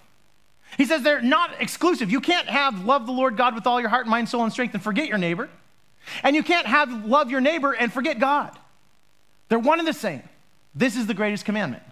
He 0.78 0.86
says 0.86 1.04
they're 1.04 1.22
not 1.22 1.52
exclusive. 1.60 2.12
You 2.12 2.22
can't 2.22 2.48
have 2.48 2.86
love 2.86 3.06
the 3.06 3.12
Lord 3.12 3.38
God 3.38 3.56
with 3.56 3.68
all 3.68 3.80
your 3.80 3.90
heart, 3.90 4.08
mind, 4.08 4.30
soul, 4.30 4.44
and 4.44 4.52
strength 4.52 4.74
and 4.74 4.84
forget 4.84 5.08
your 5.08 5.18
neighbor. 5.18 5.50
And 6.24 6.36
you 6.36 6.44
can't 6.44 6.68
have 6.68 7.06
love 7.06 7.32
your 7.32 7.42
neighbor 7.42 7.74
and 7.74 7.92
forget 7.92 8.20
God. 8.20 8.58
They're 9.50 9.60
one 9.60 9.80
and 9.80 9.88
the 9.88 9.94
same. 9.94 10.24
This 10.74 10.96
is 10.96 11.08
the 11.08 11.14
greatest 11.14 11.46
commandment. 11.46 11.84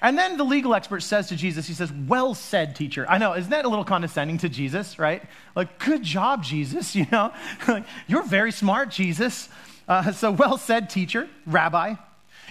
And 0.00 0.16
then 0.16 0.36
the 0.36 0.44
legal 0.44 0.74
expert 0.74 1.00
says 1.00 1.28
to 1.28 1.36
Jesus, 1.36 1.66
he 1.66 1.74
says, 1.74 1.92
Well 1.92 2.34
said, 2.34 2.76
teacher. 2.76 3.06
I 3.08 3.18
know, 3.18 3.34
isn't 3.34 3.50
that 3.50 3.64
a 3.64 3.68
little 3.68 3.84
condescending 3.84 4.38
to 4.38 4.48
Jesus, 4.48 4.98
right? 4.98 5.22
Like, 5.54 5.78
good 5.78 6.02
job, 6.02 6.42
Jesus, 6.44 6.94
you 6.96 7.06
know? 7.10 7.32
like, 7.68 7.84
You're 8.06 8.22
very 8.22 8.52
smart, 8.52 8.90
Jesus. 8.90 9.48
Uh, 9.88 10.12
so, 10.12 10.30
well 10.30 10.56
said, 10.56 10.88
teacher, 10.90 11.28
rabbi. 11.46 11.94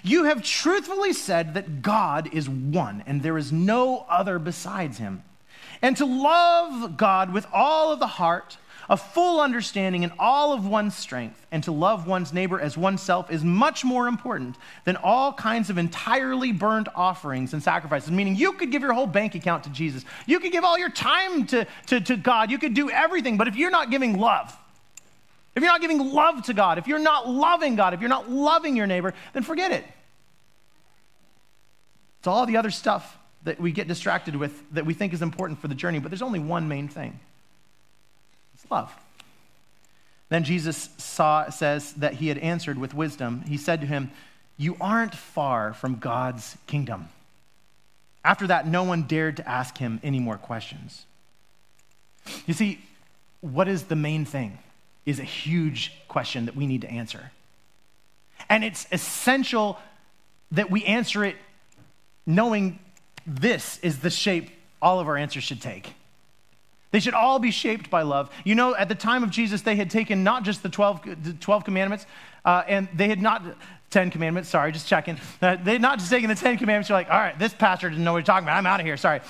You 0.03 0.25
have 0.25 0.43
truthfully 0.43 1.13
said 1.13 1.53
that 1.55 1.81
God 1.81 2.33
is 2.33 2.49
one 2.49 3.03
and 3.05 3.21
there 3.21 3.37
is 3.37 3.51
no 3.51 4.05
other 4.09 4.39
besides 4.39 4.97
him. 4.97 5.23
And 5.81 5.95
to 5.97 6.05
love 6.05 6.97
God 6.97 7.33
with 7.33 7.45
all 7.53 7.91
of 7.91 7.99
the 7.99 8.07
heart, 8.07 8.57
a 8.89 8.97
full 8.97 9.39
understanding 9.39 10.01
in 10.01 10.11
all 10.17 10.51
of 10.51 10.65
one's 10.65 10.95
strength 10.95 11.45
and 11.51 11.63
to 11.63 11.71
love 11.71 12.07
one's 12.07 12.33
neighbor 12.33 12.59
as 12.59 12.75
oneself 12.75 13.29
is 13.29 13.43
much 13.43 13.85
more 13.85 14.07
important 14.07 14.55
than 14.83 14.95
all 14.95 15.31
kinds 15.31 15.69
of 15.69 15.77
entirely 15.77 16.51
burnt 16.51 16.87
offerings 16.95 17.53
and 17.53 17.61
sacrifices. 17.61 18.09
Meaning, 18.09 18.35
you 18.35 18.53
could 18.53 18.71
give 18.71 18.81
your 18.81 18.93
whole 18.93 19.05
bank 19.05 19.35
account 19.35 19.63
to 19.65 19.69
Jesus, 19.69 20.03
you 20.25 20.39
could 20.39 20.51
give 20.51 20.63
all 20.63 20.77
your 20.77 20.89
time 20.89 21.45
to, 21.47 21.67
to, 21.87 22.01
to 22.01 22.17
God, 22.17 22.49
you 22.49 22.57
could 22.57 22.73
do 22.73 22.89
everything, 22.89 23.37
but 23.37 23.47
if 23.47 23.55
you're 23.55 23.71
not 23.71 23.91
giving 23.91 24.17
love, 24.17 24.57
if 25.55 25.61
you're 25.61 25.71
not 25.71 25.81
giving 25.81 26.11
love 26.11 26.43
to 26.45 26.53
God, 26.53 26.79
if 26.79 26.87
you're 26.87 26.99
not 26.99 27.29
loving 27.29 27.75
God, 27.75 27.93
if 27.93 27.99
you're 27.99 28.09
not 28.09 28.29
loving 28.29 28.75
your 28.75 28.87
neighbor, 28.87 29.13
then 29.33 29.43
forget 29.43 29.71
it. 29.71 29.83
It's 32.19 32.27
all 32.27 32.45
the 32.45 32.57
other 32.57 32.71
stuff 32.71 33.17
that 33.43 33.59
we 33.59 33.71
get 33.71 33.87
distracted 33.87 34.35
with 34.35 34.63
that 34.73 34.85
we 34.85 34.93
think 34.93 35.13
is 35.13 35.21
important 35.21 35.59
for 35.59 35.67
the 35.67 35.75
journey, 35.75 35.99
but 35.99 36.09
there's 36.09 36.21
only 36.21 36.39
one 36.39 36.67
main 36.67 36.87
thing 36.87 37.19
love. 38.69 38.93
Then 40.29 40.43
Jesus 40.43 40.89
saw, 40.97 41.49
says 41.49 41.93
that 41.93 42.15
he 42.15 42.27
had 42.27 42.37
answered 42.37 42.77
with 42.77 42.93
wisdom. 42.93 43.43
He 43.47 43.57
said 43.57 43.81
to 43.81 43.87
him, 43.87 44.11
You 44.57 44.77
aren't 44.79 45.15
far 45.15 45.73
from 45.73 45.95
God's 45.95 46.57
kingdom. 46.67 47.09
After 48.23 48.47
that, 48.47 48.67
no 48.67 48.83
one 48.83 49.03
dared 49.03 49.37
to 49.37 49.49
ask 49.49 49.77
him 49.77 49.99
any 50.03 50.19
more 50.19 50.37
questions. 50.37 51.05
You 52.45 52.53
see, 52.53 52.79
what 53.41 53.67
is 53.67 53.83
the 53.83 53.95
main 53.95 54.25
thing 54.25 54.59
is 55.05 55.19
a 55.19 55.23
huge 55.23 55.93
question 56.07 56.45
that 56.45 56.55
we 56.55 56.67
need 56.67 56.81
to 56.81 56.89
answer. 56.89 57.31
And 58.49 58.63
it's 58.63 58.85
essential 58.91 59.79
that 60.51 60.69
we 60.69 60.83
answer 60.85 61.23
it 61.23 61.35
knowing 62.25 62.79
this 63.25 63.79
is 63.79 63.99
the 63.99 64.09
shape 64.09 64.49
all 64.81 64.99
of 64.99 65.07
our 65.07 65.17
answers 65.17 65.43
should 65.43 65.61
take. 65.61 65.93
They 66.91 66.99
should 66.99 67.13
all 67.13 67.39
be 67.39 67.51
shaped 67.51 67.89
by 67.89 68.01
love. 68.01 68.31
You 68.43 68.55
know, 68.55 68.75
at 68.75 68.89
the 68.89 68.95
time 68.95 69.23
of 69.23 69.29
Jesus, 69.29 69.61
they 69.61 69.75
had 69.75 69.89
taken 69.89 70.23
not 70.23 70.43
just 70.43 70.63
the 70.63 70.69
12, 70.69 71.23
the 71.23 71.33
12 71.33 71.63
commandments, 71.63 72.05
uh, 72.45 72.63
and 72.67 72.87
they 72.93 73.07
had 73.07 73.21
not, 73.21 73.43
10 73.89 74.11
commandments, 74.11 74.49
sorry, 74.49 74.71
just 74.71 74.87
checking. 74.87 75.17
Uh, 75.41 75.55
they 75.63 75.73
had 75.73 75.81
not 75.81 75.99
just 75.99 76.09
taken 76.09 76.29
the 76.29 76.35
10 76.35 76.57
commandments, 76.57 76.89
you're 76.89 76.97
like, 76.97 77.09
all 77.09 77.19
right, 77.19 77.37
this 77.39 77.53
pastor 77.53 77.89
didn't 77.89 78.03
know 78.03 78.13
what 78.13 78.19
you're 78.19 78.25
talking 78.25 78.45
about. 78.45 78.57
I'm 78.57 78.65
out 78.65 78.79
of 78.79 78.85
here, 78.85 78.97
sorry. 78.97 79.21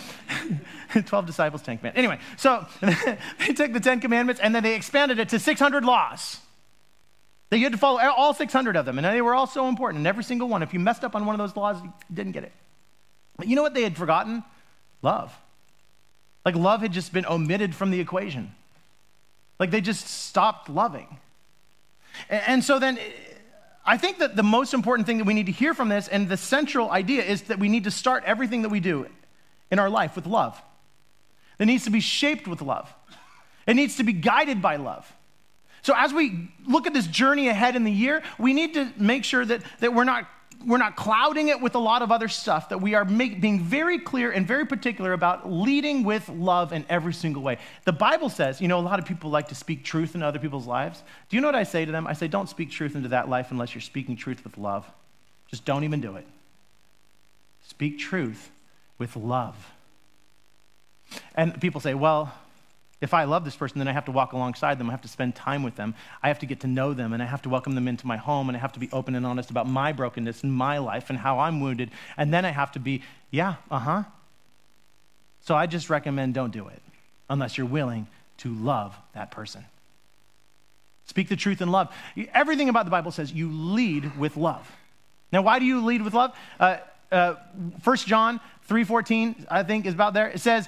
12 1.05 1.25
disciples, 1.25 1.61
10 1.61 1.77
commandments. 1.77 1.97
Anyway, 1.97 2.19
so 2.37 2.65
they 3.47 3.53
took 3.53 3.73
the 3.73 3.79
10 3.79 3.99
commandments 3.99 4.41
and 4.41 4.53
then 4.53 4.63
they 4.63 4.75
expanded 4.75 5.19
it 5.19 5.29
to 5.29 5.39
600 5.39 5.85
laws. 5.85 6.39
You 7.51 7.63
had 7.63 7.71
to 7.71 7.79
follow 7.79 7.99
all 7.99 8.35
600 8.35 8.75
of 8.75 8.85
them, 8.85 8.99
and 8.99 9.07
they 9.07 9.21
were 9.21 9.33
all 9.33 9.47
so 9.47 9.67
important. 9.67 9.97
And 9.99 10.07
every 10.07 10.23
single 10.23 10.47
one, 10.47 10.61
if 10.61 10.71
you 10.71 10.79
messed 10.79 11.03
up 11.03 11.15
on 11.15 11.25
one 11.25 11.33
of 11.33 11.39
those 11.39 11.57
laws, 11.57 11.81
you 11.81 11.91
didn't 12.13 12.33
get 12.33 12.43
it. 12.43 12.51
But 13.37 13.47
you 13.47 13.55
know 13.55 13.63
what 13.63 13.73
they 13.73 13.81
had 13.81 13.97
forgotten? 13.97 14.43
Love. 15.01 15.35
Like 16.46 16.55
love 16.55 16.81
had 16.81 16.93
just 16.93 17.13
been 17.13 17.25
omitted 17.25 17.75
from 17.75 17.91
the 17.91 18.00
equation. 18.00 18.53
Like 19.60 19.72
they 19.72 19.81
just 19.81 20.08
stopped 20.08 20.69
loving. 20.69 21.17
And 22.29 22.63
so 22.63 22.79
then 22.79 22.98
I 23.86 23.98
think 23.98 24.19
that 24.19 24.36
the 24.36 24.43
most 24.43 24.74
important 24.74 25.05
thing 25.08 25.17
that 25.17 25.25
we 25.25 25.34
need 25.34 25.48
to 25.48 25.51
hear 25.51 25.74
from 25.74 25.89
this 25.89 26.08
and 26.08 26.29
the 26.29 26.38
central 26.38 26.89
idea 26.89 27.24
is 27.24 27.43
that 27.43 27.60
we 27.60 27.69
need 27.69 27.86
to 27.86 27.91
start 27.91 28.24
everything 28.25 28.62
that 28.62 28.69
we 28.69 28.79
do 28.79 29.08
in 29.72 29.79
our 29.79 29.89
life 29.89 30.15
with 30.15 30.25
love. 30.25 30.62
It 31.60 31.65
needs 31.65 31.84
to 31.86 31.89
be 31.89 32.00
shaped 32.00 32.48
with 32.48 32.62
love, 32.62 32.93
it 33.67 33.75
needs 33.75 33.98
to 33.98 34.03
be 34.03 34.13
guided 34.13 34.62
by 34.62 34.77
love. 34.77 35.12
So, 35.81 35.93
as 35.96 36.13
we 36.13 36.50
look 36.67 36.88
at 36.88 36.93
this 36.93 37.08
journey 37.08 37.48
ahead 37.48 37.75
in 37.75 37.86
the 37.86 37.91
year, 37.91 38.22
we 38.38 38.53
need 38.53 38.74
to 38.74 38.91
make 38.98 39.24
sure 39.24 39.46
that, 39.46 39.62
that 39.79 39.93
we're, 39.93 40.03
not, 40.03 40.27
we're 40.65 40.77
not 40.77 40.95
clouding 40.95 41.47
it 41.47 41.61
with 41.61 41.75
a 41.75 41.79
lot 41.79 42.01
of 42.01 42.11
other 42.11 42.27
stuff, 42.27 42.69
that 42.69 42.81
we 42.81 42.93
are 42.93 43.05
make, 43.05 43.39
being 43.39 43.61
very 43.61 43.97
clear 43.99 44.31
and 44.31 44.45
very 44.45 44.65
particular 44.65 45.13
about 45.13 45.49
leading 45.49 46.03
with 46.03 46.27
love 46.29 46.73
in 46.73 46.85
every 46.89 47.13
single 47.13 47.41
way. 47.41 47.57
The 47.85 47.93
Bible 47.93 48.29
says, 48.29 48.59
you 48.59 48.67
know, 48.67 48.79
a 48.79 48.81
lot 48.81 48.99
of 48.99 49.05
people 49.05 49.29
like 49.29 49.47
to 49.49 49.55
speak 49.55 49.83
truth 49.83 50.15
in 50.15 50.23
other 50.23 50.39
people's 50.39 50.67
lives. 50.67 51.01
Do 51.29 51.37
you 51.37 51.41
know 51.41 51.47
what 51.47 51.55
I 51.55 51.63
say 51.63 51.85
to 51.85 51.91
them? 51.91 52.07
I 52.07 52.13
say, 52.13 52.27
don't 52.27 52.49
speak 52.49 52.71
truth 52.71 52.95
into 52.95 53.09
that 53.09 53.29
life 53.29 53.51
unless 53.51 53.73
you're 53.73 53.81
speaking 53.81 54.15
truth 54.15 54.43
with 54.43 54.57
love. 54.57 54.85
Just 55.47 55.65
don't 55.65 55.83
even 55.83 56.01
do 56.01 56.15
it. 56.17 56.25
Speak 57.65 57.99
truth 57.99 58.51
with 58.97 59.15
love. 59.15 59.55
And 61.35 61.59
people 61.61 61.81
say, 61.81 61.93
well, 61.93 62.33
if 63.01 63.13
I 63.13 63.24
love 63.24 63.46
this 63.46 63.56
person, 63.56 63.79
then 63.79 63.88
I 63.88 63.94
have 63.94 64.06
to 64.06 64.12
walk 64.12 64.34
alongside 64.34 64.77
them. 64.77 64.89
I 64.89 64.91
have 64.91 65.01
to 65.03 65.08
spend 65.08 65.34
time 65.36 65.63
with 65.63 65.75
them. 65.75 65.96
I 66.22 66.27
have 66.27 66.39
to 66.39 66.46
get 66.46 66.62
to 66.62 66.68
know 66.68 66.94
them, 66.94 67.13
and 67.13 67.24
I 67.24 67.25
have 67.25 67.41
to 67.44 67.50
welcome 67.50 67.75
them 67.75 67.88
into 67.88 68.06
my 68.06 68.18
home, 68.18 68.50
and 68.50 68.58
I 68.58 68.60
have 68.60 68.74
to 68.74 68.79
be 68.79 68.89
open 68.91 69.15
and 69.15 69.25
honest 69.25 69.50
about 69.50 69.68
my 69.68 69.94
brokenness 69.94 70.44
and 70.44 70.51
my 70.51 70.79
life 70.79 71.10
and 71.10 71.18
how 71.18 71.39
I'm 71.39 71.62
wounded. 71.62 71.91
And 72.18 72.34
then 72.34 72.44
I 72.44 72.50
have 72.50 72.74
to 72.74 72.79
be, 72.79 73.01
yeah, 73.32 73.56
uh 73.72 73.79
huh. 73.79 74.03
So 75.41 75.56
I 75.56 75.65
just 75.65 75.89
recommend 75.89 76.34
don't 76.34 76.51
do 76.51 76.68
it 76.68 76.82
unless 77.29 77.58
you're 77.58 77.68
willing 77.68 78.08
to 78.39 78.53
love 78.53 78.96
that 79.13 79.32
person. 79.32 79.63
Speak 81.06 81.29
the 81.29 81.36
truth 81.36 81.62
in 81.62 81.72
love. 81.72 81.94
Everything 82.34 82.70
about 82.70 82.86
the 82.86 82.91
Bible 82.91 83.12
says 83.12 83.32
you 83.32 83.50
lead 83.51 84.18
with 84.18 84.36
love. 84.36 84.70
Now, 85.32 85.41
why 85.41 85.60
do 85.60 85.65
you 85.65 85.84
lead 85.86 86.01
with 86.01 86.13
love? 86.13 86.36
Uh, 86.60 86.77
uh, 87.12 87.36
1 87.84 87.98
John 87.98 88.39
3.14, 88.68 89.48
I 89.50 89.63
think, 89.63 89.86
is 89.86 89.94
about 89.94 90.13
there. 90.13 90.27
It 90.27 90.39
says, 90.39 90.68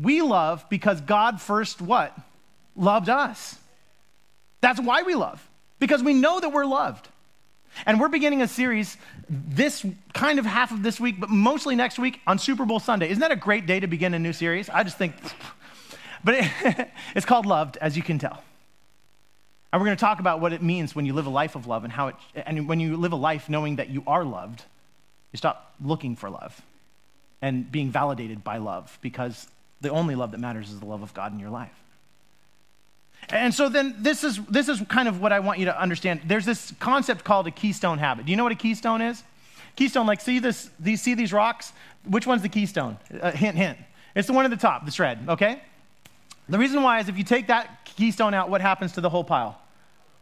we 0.00 0.22
love 0.22 0.64
because 0.68 1.00
God 1.00 1.40
first 1.40 1.80
what? 1.80 2.16
Loved 2.76 3.08
us. 3.08 3.58
That's 4.60 4.80
why 4.80 5.02
we 5.02 5.14
love, 5.14 5.46
because 5.78 6.02
we 6.02 6.14
know 6.14 6.40
that 6.40 6.50
we're 6.50 6.64
loved. 6.64 7.08
And 7.86 8.00
we're 8.00 8.08
beginning 8.08 8.40
a 8.40 8.48
series 8.48 8.96
this 9.28 9.84
kind 10.12 10.38
of 10.38 10.46
half 10.46 10.70
of 10.70 10.82
this 10.82 11.00
week, 11.00 11.18
but 11.18 11.28
mostly 11.28 11.74
next 11.74 11.98
week 11.98 12.20
on 12.26 12.38
Super 12.38 12.64
Bowl 12.64 12.78
Sunday. 12.78 13.10
Isn't 13.10 13.20
that 13.20 13.32
a 13.32 13.36
great 13.36 13.66
day 13.66 13.80
to 13.80 13.86
begin 13.86 14.14
a 14.14 14.18
new 14.18 14.32
series? 14.32 14.68
I 14.68 14.84
just 14.84 14.96
think, 14.96 15.14
but 16.24 16.34
it, 16.36 16.88
it's 17.16 17.26
called 17.26 17.46
Loved, 17.46 17.76
as 17.78 17.96
you 17.96 18.02
can 18.02 18.18
tell. 18.18 18.42
And 19.72 19.80
we're 19.80 19.86
going 19.86 19.96
to 19.96 20.00
talk 20.00 20.20
about 20.20 20.40
what 20.40 20.52
it 20.52 20.62
means 20.62 20.94
when 20.94 21.04
you 21.04 21.14
live 21.14 21.26
a 21.26 21.30
life 21.30 21.56
of 21.56 21.66
love 21.66 21.82
and 21.82 21.92
how 21.92 22.08
it, 22.08 22.14
and 22.34 22.68
when 22.68 22.78
you 22.78 22.96
live 22.96 23.10
a 23.10 23.16
life 23.16 23.48
knowing 23.48 23.76
that 23.76 23.90
you 23.90 24.04
are 24.06 24.24
loved, 24.24 24.62
you 25.32 25.36
stop 25.36 25.74
looking 25.84 26.14
for 26.14 26.30
love 26.30 26.62
and 27.42 27.70
being 27.72 27.90
validated 27.90 28.44
by 28.44 28.58
love 28.58 28.96
because 29.02 29.48
the 29.84 29.90
only 29.90 30.16
love 30.16 30.32
that 30.32 30.40
matters 30.40 30.70
is 30.70 30.80
the 30.80 30.86
love 30.86 31.02
of 31.02 31.14
God 31.14 31.32
in 31.32 31.38
your 31.38 31.50
life. 31.50 31.70
And 33.28 33.54
so 33.54 33.68
then 33.68 33.94
this 34.00 34.24
is 34.24 34.38
this 34.46 34.68
is 34.68 34.82
kind 34.88 35.08
of 35.08 35.20
what 35.20 35.32
I 35.32 35.40
want 35.40 35.58
you 35.58 35.66
to 35.66 35.80
understand. 35.80 36.22
There's 36.26 36.44
this 36.44 36.72
concept 36.80 37.24
called 37.24 37.46
a 37.46 37.50
keystone 37.50 37.98
habit. 37.98 38.26
Do 38.26 38.32
you 38.32 38.36
know 38.36 38.42
what 38.42 38.52
a 38.52 38.56
keystone 38.56 39.00
is? 39.00 39.22
Keystone, 39.76 40.06
like 40.06 40.20
see 40.20 40.40
this, 40.40 40.70
these 40.78 41.00
see 41.00 41.14
these 41.14 41.32
rocks? 41.32 41.72
Which 42.04 42.26
one's 42.26 42.42
the 42.42 42.48
keystone? 42.48 42.98
Uh, 43.20 43.30
hint, 43.32 43.56
hint. 43.56 43.78
It's 44.14 44.26
the 44.26 44.32
one 44.32 44.44
at 44.44 44.50
the 44.50 44.56
top, 44.56 44.84
the 44.86 44.94
red, 45.02 45.26
okay? 45.28 45.62
The 46.48 46.58
reason 46.58 46.82
why 46.82 47.00
is 47.00 47.08
if 47.08 47.16
you 47.16 47.24
take 47.24 47.48
that 47.48 47.84
keystone 47.84 48.34
out, 48.34 48.50
what 48.50 48.60
happens 48.60 48.92
to 48.92 49.00
the 49.00 49.10
whole 49.10 49.24
pile? 49.24 49.58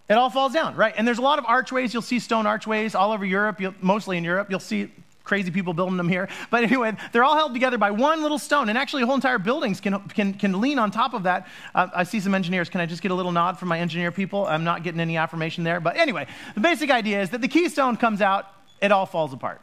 It 0.09 0.15
all 0.15 0.31
falls 0.31 0.53
down, 0.53 0.77
right? 0.77 0.95
And 0.97 1.07
there's 1.07 1.19
a 1.19 1.23
lot 1.23 1.39
of 1.39 1.45
archways. 1.47 1.93
You'll 1.93 2.03
see 2.03 2.19
stone 2.19 2.47
archways 2.47 2.95
all 2.95 3.13
over 3.13 3.25
Europe, 3.25 3.61
mostly 3.81 4.17
in 4.17 4.25
Europe. 4.25 4.51
You'll 4.51 4.61
see 4.61 4.91
crazy 5.25 5.51
people 5.51 5.73
building 5.75 5.97
them 5.97 6.09
here. 6.09 6.29
But 6.51 6.65
anyway, 6.65 6.97
they're 7.13 7.25
all 7.25 7.37
held 7.37 7.53
together 7.53 7.79
by 7.79 7.91
one 7.91 8.23
little 8.23 8.39
stone. 8.39 8.69
And 8.69 8.79
actually, 8.79 9.03
whole 9.05 9.15
entire 9.15 9.39
buildings 9.39 9.81
can, 9.81 10.01
can, 10.09 10.35
can 10.35 10.61
lean 10.61 10.79
on 10.79 10.91
top 10.91 11.15
of 11.15 11.25
that. 11.25 11.47
Uh, 11.75 11.89
I 11.95 12.05
see 12.05 12.21
some 12.21 12.35
engineers. 12.35 12.69
Can 12.69 12.81
I 12.81 12.87
just 12.87 13.03
get 13.03 13.11
a 13.11 13.15
little 13.15 13.33
nod 13.33 13.59
from 13.59 13.69
my 13.69 13.79
engineer 13.79 14.13
people? 14.13 14.47
I'm 14.47 14.65
not 14.65 14.83
getting 14.83 15.01
any 15.01 15.17
affirmation 15.17 15.65
there. 15.65 15.81
But 15.81 15.97
anyway, 15.97 16.27
the 16.55 16.61
basic 16.61 16.91
idea 16.91 17.23
is 17.23 17.31
that 17.31 17.41
the 17.41 17.49
keystone 17.49 17.97
comes 17.97 18.21
out, 18.21 18.47
it 18.81 18.93
all 18.93 19.07
falls 19.07 19.33
apart. 19.33 19.61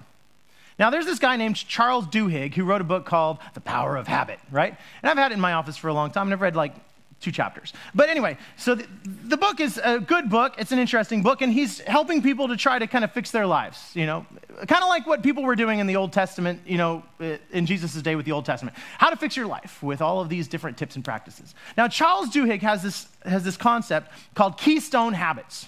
Now, 0.78 0.90
there's 0.90 1.06
this 1.06 1.20
guy 1.20 1.36
named 1.36 1.58
Charles 1.58 2.08
Duhigg 2.08 2.54
who 2.54 2.64
wrote 2.64 2.80
a 2.80 2.86
book 2.86 3.06
called 3.06 3.40
The 3.54 3.60
Power 3.60 3.98
of 3.98 4.08
Habit, 4.08 4.40
right? 4.50 4.78
And 5.04 5.10
I've 5.10 5.18
had 5.18 5.32
it 5.32 5.36
in 5.36 5.42
my 5.42 5.54
office 5.54 5.76
for 5.76 5.90
a 5.90 5.94
long 5.94 6.10
time, 6.12 6.32
I've 6.32 6.40
read 6.40 6.56
like 6.56 6.74
two 7.20 7.32
chapters. 7.32 7.74
But 7.94 8.10
anyway, 8.10 8.38
so 8.58 8.76
the, 8.76 8.88
the, 9.04 9.38
book 9.38 9.60
is 9.60 9.80
a 9.84 10.00
good 10.00 10.30
book. 10.30 10.56
It's 10.58 10.72
an 10.72 10.80
interesting 10.80 11.22
book, 11.22 11.42
and 11.42 11.52
he's 11.52 11.80
helping 11.80 12.22
people 12.22 12.48
to 12.48 12.56
try 12.56 12.80
to 12.80 12.88
kind 12.88 13.04
of 13.04 13.12
fix 13.12 13.32
their 13.32 13.46
lives, 13.46 13.92
you 13.94 14.06
know, 14.06 14.26
kind 14.68 14.84
of 14.84 14.90
like 14.90 15.06
what 15.06 15.22
people 15.22 15.44
were 15.44 15.56
doing 15.56 15.80
in 15.80 15.88
the 15.88 15.96
Old 15.96 16.14
Testament, 16.14 16.62
you 16.66 16.78
know, 16.78 17.04
in 17.52 17.66
Jesus' 17.66 18.02
day 18.02 18.16
with 18.16 18.26
the 18.26 18.32
Old 18.32 18.46
Testament. 18.46 18.78
How 18.98 19.10
to 19.10 19.18
fix 19.18 19.36
your 19.36 19.48
life 19.48 19.84
with 19.84 20.02
all 20.02 20.22
of 20.22 20.30
these 20.30 20.48
different 20.48 20.78
tips 20.78 20.96
and 20.96 21.04
practices. 21.04 21.54
Now, 21.78 21.88
Charles 21.88 22.30
Duhigg 22.30 22.62
has 22.62 22.84
this, 22.84 23.08
has 23.24 23.44
this 23.44 23.58
concept 23.58 24.12
called 24.34 24.58
keystone 24.58 25.14
habits. 25.14 25.68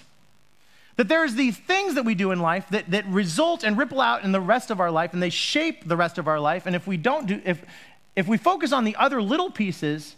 That 0.96 1.08
there's 1.08 1.34
these 1.34 1.56
things 1.56 1.94
that 1.94 2.04
we 2.04 2.14
do 2.14 2.32
in 2.32 2.40
life 2.40 2.66
that, 2.70 2.90
that 2.90 3.06
result 3.06 3.64
and 3.64 3.78
ripple 3.78 4.00
out 4.00 4.24
in 4.24 4.32
the 4.32 4.40
rest 4.40 4.70
of 4.70 4.80
our 4.80 4.90
life, 4.90 5.12
and 5.12 5.22
they 5.22 5.30
shape 5.30 5.86
the 5.86 5.96
rest 5.96 6.18
of 6.18 6.28
our 6.28 6.40
life. 6.40 6.66
And 6.66 6.76
if 6.76 6.86
we 6.86 6.96
don't 6.96 7.26
do, 7.26 7.40
if, 7.44 7.64
if 8.14 8.28
we 8.28 8.36
focus 8.36 8.72
on 8.72 8.84
the 8.84 8.96
other 8.96 9.22
little 9.22 9.50
pieces, 9.50 10.16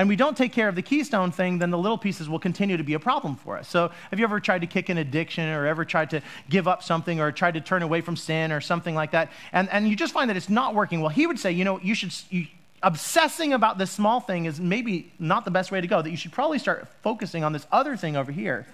and 0.00 0.08
we 0.08 0.16
don't 0.16 0.34
take 0.34 0.54
care 0.54 0.66
of 0.66 0.76
the 0.76 0.80
keystone 0.80 1.30
thing, 1.30 1.58
then 1.58 1.68
the 1.68 1.76
little 1.76 1.98
pieces 1.98 2.26
will 2.26 2.38
continue 2.38 2.78
to 2.78 2.82
be 2.82 2.94
a 2.94 2.98
problem 2.98 3.36
for 3.36 3.58
us. 3.58 3.68
So, 3.68 3.90
have 4.08 4.18
you 4.18 4.24
ever 4.24 4.40
tried 4.40 4.62
to 4.62 4.66
kick 4.66 4.88
an 4.88 4.96
addiction 4.96 5.46
or 5.46 5.66
ever 5.66 5.84
tried 5.84 6.08
to 6.08 6.22
give 6.48 6.66
up 6.66 6.82
something 6.82 7.20
or 7.20 7.30
tried 7.30 7.52
to 7.52 7.60
turn 7.60 7.82
away 7.82 8.00
from 8.00 8.16
sin 8.16 8.50
or 8.50 8.62
something 8.62 8.94
like 8.94 9.10
that? 9.10 9.30
And, 9.52 9.68
and 9.68 9.86
you 9.86 9.94
just 9.94 10.14
find 10.14 10.30
that 10.30 10.38
it's 10.38 10.48
not 10.48 10.74
working. 10.74 11.02
Well, 11.02 11.10
he 11.10 11.26
would 11.26 11.38
say, 11.38 11.52
you 11.52 11.66
know, 11.66 11.78
you 11.80 11.94
should, 11.94 12.14
you, 12.30 12.46
obsessing 12.82 13.52
about 13.52 13.76
this 13.76 13.90
small 13.90 14.20
thing 14.20 14.46
is 14.46 14.58
maybe 14.58 15.12
not 15.18 15.44
the 15.44 15.50
best 15.50 15.70
way 15.70 15.82
to 15.82 15.86
go, 15.86 16.00
that 16.00 16.10
you 16.10 16.16
should 16.16 16.32
probably 16.32 16.58
start 16.58 16.88
focusing 17.02 17.44
on 17.44 17.52
this 17.52 17.66
other 17.70 17.94
thing 17.94 18.16
over 18.16 18.32
here. 18.32 18.66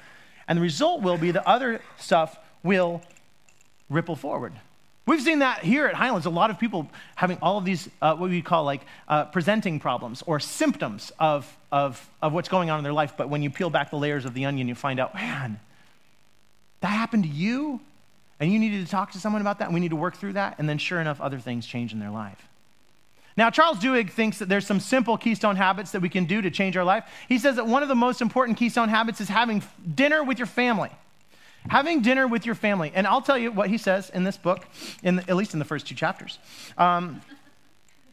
And 0.47 0.57
the 0.57 0.63
result 0.63 1.03
will 1.03 1.19
be 1.19 1.33
the 1.33 1.49
other 1.49 1.81
stuff 1.99 2.39
will 2.63 3.03
ripple 3.91 4.15
forward. 4.15 4.53
We've 5.07 5.23
seen 5.23 5.39
that 5.39 5.63
here 5.63 5.87
at 5.87 5.95
Highlands. 5.95 6.27
A 6.27 6.31
lot 6.31 6.51
of 6.51 6.59
people 6.59 6.91
having 7.15 7.39
all 7.41 7.59
of 7.59 7.65
these, 7.65 7.89
uh, 8.03 8.17
what 8.17 8.29
we 8.29 8.43
call 8.43 8.65
like 8.65 8.81
uh, 9.07 9.27
presenting 9.27 9.79
problems 9.79 10.23
or 10.27 10.41
symptoms 10.41 11.13
of, 11.21 11.57
of, 11.71 12.11
of 12.21 12.33
what's 12.33 12.49
going 12.49 12.71
on 12.71 12.79
in 12.79 12.85
their 12.85 12.93
life. 12.93 13.15
But 13.17 13.29
when 13.29 13.41
you 13.41 13.49
peel 13.49 13.71
back 13.71 13.91
the 13.91 13.99
layers 13.99 14.25
of 14.25 14.35
the 14.35 14.47
onion, 14.47 14.67
you 14.67 14.75
find 14.75 14.99
out, 14.99 15.15
man, 15.15 15.61
that 16.81 16.89
happened 16.89 17.23
to 17.23 17.29
you? 17.29 17.81
And 18.41 18.53
you 18.53 18.59
needed 18.59 18.85
to 18.85 18.91
talk 18.91 19.13
to 19.13 19.19
someone 19.19 19.41
about 19.41 19.61
that, 19.61 19.67
and 19.67 19.75
we 19.75 19.81
need 19.81 19.91
to 19.91 19.97
work 19.97 20.17
through 20.17 20.35
that. 20.35 20.57
And 20.59 20.69
then, 20.69 20.77
sure 20.77 21.01
enough, 21.01 21.21
other 21.21 21.39
things 21.39 21.67
change 21.67 21.93
in 21.93 22.01
their 22.01 22.11
life. 22.11 22.49
Now, 23.37 23.49
Charles 23.49 23.79
Duhigg 23.79 24.11
thinks 24.11 24.39
that 24.39 24.49
there's 24.49 24.67
some 24.67 24.81
simple 24.81 25.17
keystone 25.17 25.57
habits 25.57 25.93
that 25.93 26.03
we 26.03 26.09
can 26.09 26.25
do 26.25 26.43
to 26.43 26.51
change 26.51 26.77
our 26.77 26.85
life. 26.85 27.05
He 27.29 27.39
says 27.39 27.57
that 27.57 27.67
one 27.67 27.83
of 27.83 27.89
the 27.89 27.95
most 27.95 28.21
important 28.21 28.59
keystone 28.59 28.89
habits 28.89 29.21
is 29.21 29.29
having 29.29 29.63
dinner 29.95 30.25
with 30.25 30.39
your 30.39 30.47
family 30.47 30.91
having 31.69 32.03
dinner 32.03 32.27
with 32.27 32.47
your 32.47 32.55
family. 32.55 32.93
And 32.95 33.07
I'll 33.07 33.23
tell 33.23 33.39
you 33.39 33.53
what 33.53 33.69
he 33.69 33.79
says 33.79 34.11
in 34.11 34.25
this 34.25 34.37
book, 34.37 34.67
in 35.03 35.17
the, 35.17 35.23
at 35.29 35.37
least 35.37 35.53
in 35.53 35.59
the 35.59 35.65
first 35.65 35.87
two 35.87 35.95
chapters. 35.95 36.39
Um, 36.79 37.23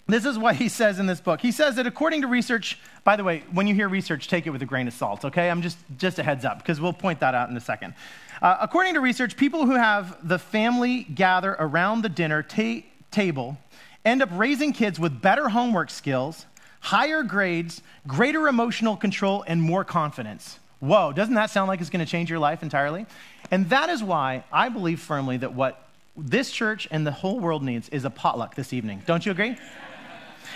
this 0.05 0.25
is 0.25 0.37
what 0.37 0.57
he 0.57 0.67
says 0.67 0.99
in 0.99 1.05
this 1.05 1.21
book. 1.21 1.39
He 1.39 1.51
says 1.51 1.75
that 1.75 1.87
according 1.87 2.21
to 2.21 2.27
research, 2.27 2.77
by 3.05 3.15
the 3.15 3.23
way, 3.23 3.43
when 3.53 3.67
you 3.67 3.73
hear 3.73 3.87
research, 3.87 4.27
take 4.27 4.45
it 4.45 4.49
with 4.49 4.61
a 4.61 4.65
grain 4.65 4.87
of 4.87 4.93
salt, 4.93 5.23
okay? 5.23 5.49
I'm 5.49 5.61
just, 5.61 5.77
just 5.97 6.19
a 6.19 6.23
heads 6.23 6.43
up, 6.43 6.57
because 6.57 6.81
we'll 6.81 6.91
point 6.91 7.21
that 7.21 7.33
out 7.33 7.49
in 7.49 7.55
a 7.55 7.61
second. 7.61 7.93
Uh, 8.41 8.57
according 8.59 8.95
to 8.95 8.99
research, 8.99 9.37
people 9.37 9.65
who 9.65 9.75
have 9.75 10.27
the 10.27 10.37
family 10.37 11.03
gather 11.03 11.55
around 11.57 12.01
the 12.01 12.09
dinner 12.09 12.43
ta- 12.43 12.83
table 13.11 13.57
end 14.03 14.21
up 14.21 14.29
raising 14.33 14.73
kids 14.73 14.99
with 14.99 15.21
better 15.21 15.47
homework 15.47 15.89
skills, 15.89 16.47
higher 16.81 17.23
grades, 17.23 17.81
greater 18.05 18.49
emotional 18.49 18.97
control, 18.97 19.45
and 19.47 19.61
more 19.61 19.85
confidence. 19.85 20.59
Whoa, 20.81 21.13
doesn't 21.13 21.35
that 21.35 21.49
sound 21.49 21.69
like 21.69 21.79
it's 21.79 21.89
going 21.89 22.05
to 22.05 22.11
change 22.11 22.29
your 22.29 22.39
life 22.39 22.61
entirely? 22.61 23.05
And 23.53 23.69
that 23.69 23.89
is 23.89 24.01
why 24.01 24.45
I 24.51 24.69
believe 24.69 24.99
firmly 24.99 25.37
that 25.37 25.53
what 25.53 25.87
this 26.17 26.49
church 26.49 26.87
and 26.89 27.05
the 27.05 27.11
whole 27.11 27.39
world 27.39 27.61
needs 27.61 27.87
is 27.89 28.03
a 28.03 28.09
potluck 28.09 28.55
this 28.55 28.73
evening. 28.73 29.03
Don't 29.05 29.23
you 29.27 29.31
agree? 29.31 29.55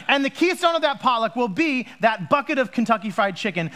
And 0.08 0.26
the 0.26 0.32
keystone 0.32 0.76
of 0.76 0.82
that 0.82 1.00
potluck 1.00 1.36
will 1.36 1.48
be 1.48 1.88
that 2.00 2.28
bucket 2.28 2.58
of 2.58 2.72
Kentucky 2.72 3.12
Fried 3.12 3.36
Chicken 3.36 3.70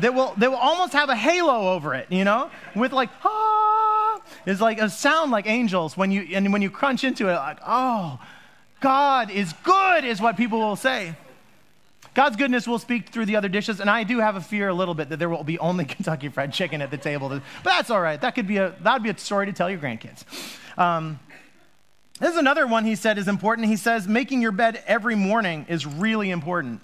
that 0.00 0.14
will, 0.14 0.32
that 0.38 0.50
will 0.50 0.56
almost 0.56 0.94
have 0.94 1.10
a 1.10 1.14
halo 1.14 1.74
over 1.74 1.94
it, 1.94 2.10
you 2.10 2.24
know, 2.24 2.50
with 2.74 2.94
like, 2.94 3.10
ah, 3.22 4.22
it's 4.46 4.62
like 4.62 4.80
a 4.80 4.88
sound 4.88 5.30
like 5.30 5.46
angels 5.46 5.94
when 5.94 6.10
you, 6.10 6.22
and 6.34 6.50
when 6.50 6.62
you 6.62 6.70
crunch 6.70 7.04
into 7.04 7.28
it, 7.28 7.34
like, 7.34 7.58
oh, 7.66 8.18
God 8.80 9.30
is 9.30 9.52
good, 9.62 10.06
is 10.06 10.22
what 10.22 10.38
people 10.38 10.58
will 10.58 10.74
say. 10.74 11.14
God's 12.14 12.36
goodness 12.36 12.66
will 12.66 12.78
speak 12.78 13.08
through 13.08 13.26
the 13.26 13.36
other 13.36 13.48
dishes, 13.48 13.80
and 13.80 13.90
I 13.90 14.04
do 14.04 14.20
have 14.20 14.36
a 14.36 14.40
fear 14.40 14.68
a 14.68 14.74
little 14.74 14.94
bit 14.94 15.08
that 15.08 15.18
there 15.18 15.28
will 15.28 15.44
be 15.44 15.58
only 15.58 15.84
Kentucky 15.94 16.28
Fried 16.28 16.52
Chicken 16.52 16.80
at 16.80 16.90
the 16.90 16.96
table. 16.96 17.28
But 17.28 17.42
that's 17.64 17.90
all 17.90 18.00
right. 18.00 18.20
That 18.20 18.34
could 18.34 18.46
be 18.46 18.58
a 18.58 18.74
that 18.82 18.92
would 18.94 19.02
be 19.02 19.10
a 19.10 19.18
story 19.18 19.46
to 19.46 19.52
tell 19.52 19.68
your 19.68 19.80
grandkids. 19.80 20.24
Um, 20.78 21.18
this 22.20 22.30
is 22.30 22.36
another 22.36 22.66
one 22.66 22.84
he 22.84 22.94
said 22.94 23.18
is 23.18 23.26
important. 23.26 23.68
He 23.68 23.76
says 23.76 24.06
making 24.06 24.40
your 24.40 24.52
bed 24.52 24.82
every 24.86 25.16
morning 25.16 25.66
is 25.68 25.84
really 25.84 26.30
important. 26.30 26.80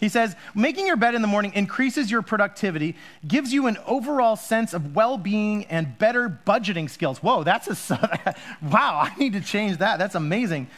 He 0.00 0.08
says, 0.08 0.34
making 0.54 0.86
your 0.86 0.96
bed 0.96 1.14
in 1.14 1.22
the 1.22 1.28
morning 1.28 1.52
increases 1.54 2.10
your 2.10 2.22
productivity, 2.22 2.96
gives 3.26 3.52
you 3.52 3.66
an 3.66 3.78
overall 3.86 4.36
sense 4.36 4.74
of 4.74 4.94
well 4.94 5.18
being 5.18 5.66
and 5.66 5.98
better 5.98 6.28
budgeting 6.28 6.90
skills. 6.90 7.18
Whoa, 7.18 7.44
that's 7.44 7.90
a, 7.90 8.36
wow, 8.62 9.00
I 9.04 9.14
need 9.18 9.34
to 9.34 9.40
change 9.40 9.78
that. 9.78 9.98
That's 9.98 10.14
amazing. 10.14 10.68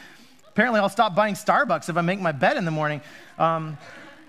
Apparently, 0.53 0.81
I'll 0.81 0.89
stop 0.89 1.15
buying 1.15 1.35
Starbucks 1.35 1.87
if 1.87 1.95
I 1.95 2.01
make 2.01 2.19
my 2.19 2.33
bed 2.33 2.57
in 2.57 2.65
the 2.65 2.71
morning. 2.71 2.99
Um, 3.39 3.77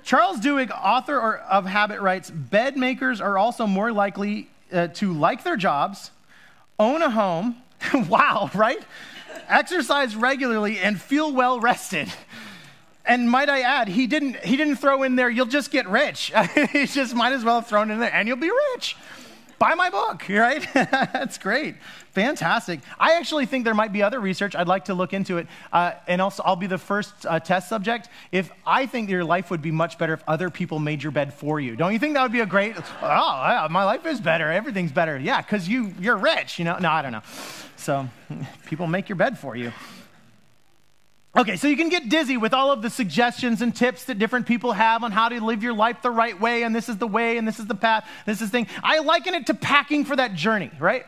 Charles 0.04 0.38
Duhigg, 0.38 0.70
author 0.70 1.36
of 1.36 1.66
Habit, 1.66 2.00
writes 2.00 2.30
Bed 2.30 2.76
makers 2.76 3.20
are 3.20 3.36
also 3.36 3.66
more 3.66 3.92
likely 3.92 4.48
uh, 4.72 4.86
to 4.88 5.12
like 5.12 5.42
their 5.42 5.56
jobs, 5.56 6.12
own 6.78 7.02
a 7.02 7.10
home, 7.10 7.56
wow, 8.08 8.50
right? 8.54 8.80
Exercise 9.48 10.14
regularly 10.14 10.78
and 10.78 11.00
feel 11.00 11.32
well 11.32 11.58
rested. 11.58 12.12
And 13.04 13.28
might 13.28 13.48
I 13.48 13.62
add, 13.62 13.88
he 13.88 14.06
didn't, 14.06 14.36
he 14.44 14.56
didn't 14.56 14.76
throw 14.76 15.02
in 15.02 15.16
there, 15.16 15.28
you'll 15.28 15.46
just 15.46 15.72
get 15.72 15.88
rich. 15.88 16.32
he 16.72 16.86
just 16.86 17.16
might 17.16 17.32
as 17.32 17.44
well 17.44 17.56
have 17.56 17.66
thrown 17.68 17.90
in 17.90 17.98
there, 17.98 18.14
and 18.14 18.28
you'll 18.28 18.36
be 18.36 18.52
rich. 18.74 18.96
Buy 19.62 19.74
my 19.74 19.90
book, 19.90 20.24
right? 20.28 20.66
That's 20.74 21.38
great. 21.38 21.76
Fantastic. 22.14 22.80
I 22.98 23.12
actually 23.12 23.46
think 23.46 23.64
there 23.64 23.74
might 23.74 23.92
be 23.92 24.02
other 24.02 24.18
research. 24.18 24.56
I'd 24.56 24.66
like 24.66 24.86
to 24.86 24.94
look 24.94 25.12
into 25.12 25.38
it. 25.38 25.46
Uh, 25.72 25.92
and 26.08 26.20
also, 26.20 26.42
I'll 26.44 26.56
be 26.56 26.66
the 26.66 26.78
first 26.78 27.14
uh, 27.26 27.38
test 27.38 27.68
subject. 27.68 28.08
If 28.32 28.50
I 28.66 28.86
think 28.86 29.08
your 29.08 29.22
life 29.22 29.52
would 29.52 29.62
be 29.62 29.70
much 29.70 29.98
better 29.98 30.14
if 30.14 30.24
other 30.26 30.50
people 30.50 30.80
made 30.80 31.00
your 31.00 31.12
bed 31.12 31.32
for 31.32 31.60
you. 31.60 31.76
Don't 31.76 31.92
you 31.92 32.00
think 32.00 32.14
that 32.14 32.22
would 32.22 32.32
be 32.32 32.40
a 32.40 32.46
great, 32.46 32.74
oh, 32.76 32.82
yeah, 33.02 33.68
my 33.70 33.84
life 33.84 34.04
is 34.04 34.20
better. 34.20 34.50
Everything's 34.50 34.90
better. 34.90 35.16
Yeah, 35.16 35.40
because 35.40 35.68
you, 35.68 35.94
you're 36.00 36.16
rich, 36.16 36.58
you 36.58 36.64
know? 36.64 36.76
No, 36.78 36.90
I 36.90 37.00
don't 37.00 37.12
know. 37.12 37.22
So 37.76 38.08
people 38.66 38.88
make 38.88 39.08
your 39.08 39.14
bed 39.14 39.38
for 39.38 39.54
you. 39.54 39.70
Okay, 41.34 41.56
so 41.56 41.66
you 41.66 41.78
can 41.78 41.88
get 41.88 42.10
dizzy 42.10 42.36
with 42.36 42.52
all 42.52 42.70
of 42.72 42.82
the 42.82 42.90
suggestions 42.90 43.62
and 43.62 43.74
tips 43.74 44.04
that 44.04 44.18
different 44.18 44.46
people 44.46 44.72
have 44.72 45.02
on 45.02 45.12
how 45.12 45.30
to 45.30 45.42
live 45.42 45.62
your 45.62 45.72
life 45.72 46.02
the 46.02 46.10
right 46.10 46.38
way, 46.38 46.62
and 46.62 46.76
this 46.76 46.90
is 46.90 46.98
the 46.98 47.06
way, 47.06 47.38
and 47.38 47.48
this 47.48 47.58
is 47.58 47.66
the 47.66 47.74
path, 47.74 48.06
this 48.26 48.42
is 48.42 48.50
the 48.50 48.58
thing. 48.58 48.66
I 48.82 48.98
liken 48.98 49.34
it 49.34 49.46
to 49.46 49.54
packing 49.54 50.04
for 50.04 50.14
that 50.14 50.34
journey, 50.34 50.70
right? 50.78 51.06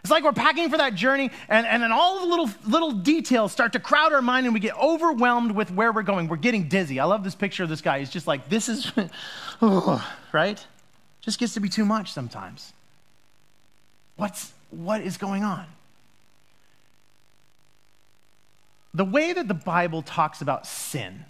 It's 0.00 0.10
like 0.10 0.24
we're 0.24 0.32
packing 0.32 0.68
for 0.68 0.78
that 0.78 0.96
journey, 0.96 1.30
and, 1.48 1.64
and 1.64 1.80
then 1.80 1.92
all 1.92 2.20
the 2.20 2.26
little, 2.26 2.50
little 2.66 2.90
details 2.90 3.52
start 3.52 3.74
to 3.74 3.78
crowd 3.78 4.12
our 4.12 4.22
mind, 4.22 4.46
and 4.46 4.54
we 4.54 4.58
get 4.58 4.76
overwhelmed 4.76 5.52
with 5.52 5.70
where 5.70 5.92
we're 5.92 6.02
going. 6.02 6.26
We're 6.26 6.36
getting 6.36 6.68
dizzy. 6.68 6.98
I 6.98 7.04
love 7.04 7.22
this 7.22 7.36
picture 7.36 7.62
of 7.62 7.68
this 7.68 7.82
guy. 7.82 8.00
He's 8.00 8.10
just 8.10 8.26
like, 8.26 8.48
this 8.48 8.68
is, 8.68 8.90
right? 10.32 10.66
Just 11.20 11.38
gets 11.38 11.54
to 11.54 11.60
be 11.60 11.68
too 11.68 11.84
much 11.84 12.12
sometimes. 12.12 12.72
What's, 14.16 14.52
what 14.70 15.02
is 15.02 15.18
going 15.18 15.44
on? 15.44 15.66
The 18.92 19.04
way 19.04 19.32
that 19.32 19.48
the 19.48 19.54
Bible 19.54 20.02
talks 20.02 20.40
about 20.40 20.66
sin 20.66 21.24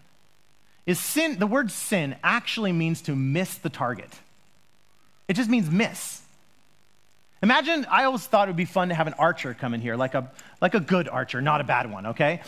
is 0.87 0.99
sin, 0.99 1.39
the 1.39 1.47
word 1.47 1.71
sin 1.71 2.17
actually 2.25 2.73
means 2.73 3.03
to 3.03 3.15
miss 3.15 3.57
the 3.57 3.69
target. 3.69 4.11
It 5.29 5.35
just 5.35 5.51
means 5.51 5.71
miss. 5.71 6.23
Imagine, 7.43 7.87
I 7.91 8.05
always 8.05 8.27
thought 8.27 8.49
it 8.49 8.51
would 8.51 8.57
be 8.57 8.65
fun 8.65 8.89
to 8.89 8.95
have 8.95 9.07
an 9.07 9.15
archer 9.15 9.55
come 9.55 9.73
in 9.73 9.81
here, 9.81 9.97
like 9.97 10.15
a, 10.15 10.31
like 10.61 10.75
a 10.75 10.81
good 10.81 11.09
archer, 11.09 11.41
not 11.41 11.61
a 11.61 11.65
bad 11.65 11.91
one, 11.91 12.07
okay? 12.07 12.43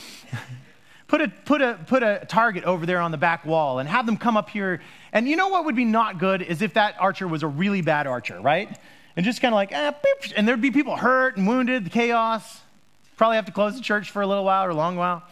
put, 1.09 1.21
a, 1.21 1.29
put, 1.29 1.63
a, 1.63 1.79
put 1.87 2.03
a 2.03 2.25
target 2.27 2.65
over 2.65 2.85
there 2.85 3.01
on 3.01 3.11
the 3.11 3.17
back 3.19 3.45
wall 3.45 3.79
and 3.79 3.89
have 3.89 4.07
them 4.07 4.17
come 4.17 4.37
up 4.37 4.51
here. 4.51 4.81
And 5.13 5.29
you 5.29 5.37
know 5.37 5.49
what 5.49 5.67
would 5.67 5.77
be 5.77 5.85
not 5.85 6.19
good 6.19 6.41
is 6.41 6.63
if 6.63 6.75
that 6.75 6.97
archer 6.99 7.29
was 7.29 7.43
a 7.43 7.47
really 7.47 7.83
bad 7.83 8.07
archer, 8.07 8.41
right? 8.41 8.79
And 9.15 9.25
just 9.25 9.43
kind 9.43 9.53
of 9.53 9.57
like, 9.57 9.73
eh, 9.73 9.93
and 10.37 10.49
there'd 10.49 10.61
be 10.61 10.71
people 10.71 10.97
hurt 10.97 11.37
and 11.37 11.47
wounded, 11.47 11.85
the 11.85 11.91
chaos. 11.91 12.62
Probably 13.17 13.37
have 13.37 13.47
to 13.47 13.53
close 13.53 13.75
the 13.77 13.83
church 13.83 14.11
for 14.11 14.23
a 14.23 14.27
little 14.27 14.45
while 14.45 14.65
or 14.65 14.71
a 14.71 14.75
long 14.75 14.97
while. 14.97 15.23